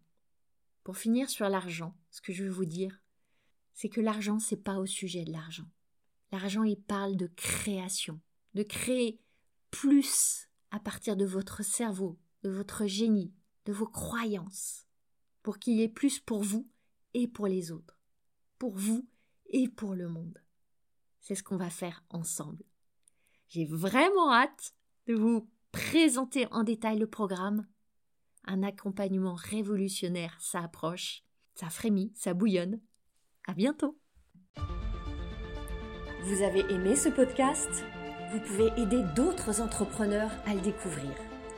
Pour 0.85 0.97
finir 0.97 1.31
sur 1.31 1.49
l'argent, 1.49 1.97
ce 2.11 2.21
que 2.21 2.31
je 2.31 2.43
veux 2.43 2.51
vous 2.51 2.65
dire, 2.65 3.01
c'est 3.73 3.89
que 3.89 4.01
l'argent, 4.01 4.37
c'est 4.37 4.63
pas 4.63 4.77
au 4.77 4.85
sujet 4.85 5.25
de 5.25 5.31
l'argent. 5.31 5.67
L'argent, 6.31 6.61
il 6.61 6.79
parle 6.79 7.17
de 7.17 7.25
création, 7.25 8.21
de 8.53 8.61
créer 8.61 9.19
plus 9.71 10.47
à 10.69 10.79
partir 10.79 11.17
de 11.17 11.25
votre 11.25 11.63
cerveau, 11.63 12.19
de 12.43 12.51
votre 12.51 12.85
génie, 12.85 13.33
de 13.65 13.73
vos 13.73 13.87
croyances, 13.87 14.85
pour 15.41 15.57
qu'il 15.57 15.73
y 15.73 15.81
ait 15.81 15.89
plus 15.89 16.19
pour 16.19 16.43
vous 16.43 16.69
et 17.15 17.27
pour 17.27 17.47
les 17.47 17.71
autres, 17.71 17.97
pour 18.59 18.75
vous 18.75 19.09
et 19.47 19.67
pour 19.67 19.95
le 19.95 20.07
monde. 20.07 20.39
C'est 21.19 21.33
ce 21.33 21.41
qu'on 21.41 21.57
va 21.57 21.71
faire 21.71 22.03
ensemble. 22.11 22.63
J'ai 23.47 23.65
vraiment 23.65 24.31
hâte 24.31 24.75
de 25.07 25.15
vous 25.15 25.49
présenter 25.71 26.45
en 26.51 26.61
détail 26.63 26.99
le 26.99 27.07
programme. 27.07 27.65
Un 28.47 28.61
accompagnement 28.61 29.33
révolutionnaire, 29.33 30.37
ça 30.39 30.59
approche, 30.59 31.23
ça 31.55 31.69
frémit, 31.69 32.11
ça 32.15 32.33
bouillonne. 32.33 32.79
À 33.47 33.53
bientôt. 33.53 33.97
Vous 36.23 36.41
avez 36.43 36.61
aimé 36.71 36.95
ce 36.95 37.09
podcast? 37.09 37.85
Vous 38.31 38.39
pouvez 38.41 38.67
aider 38.77 39.03
d'autres 39.15 39.61
entrepreneurs 39.61 40.31
à 40.45 40.53
le 40.53 40.61
découvrir. 40.61 41.11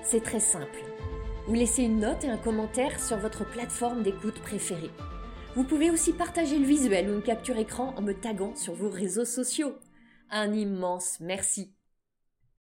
C'est 0.04 0.23
très 0.23 0.39
simple. 0.39 0.80
Vous 1.47 1.54
laissez 1.54 1.84
une 1.84 2.00
note 2.00 2.23
et 2.23 2.30
un 2.30 2.38
commentaire 2.38 3.00
sur 3.00 3.17
votre 3.17 3.45
plateforme 3.50 4.04
d'écoute 4.04 4.39
préférée. 4.41 4.91
Vous 5.56 5.63
pouvez 5.63 5.89
aussi 5.89 6.13
partager 6.13 6.60
le 6.60 6.65
visuel 6.65 7.10
ou 7.10 7.15
une 7.15 7.21
capture 7.21 7.58
écran 7.58 7.93
en 7.97 8.02
me 8.02 8.13
taguant 8.13 8.56
sur 8.56 8.73
vos 8.73 8.89
réseaux 8.89 9.26
sociaux. 9.26 9.76
Un 10.30 10.54
immense 10.54 11.19
merci. 11.19 11.73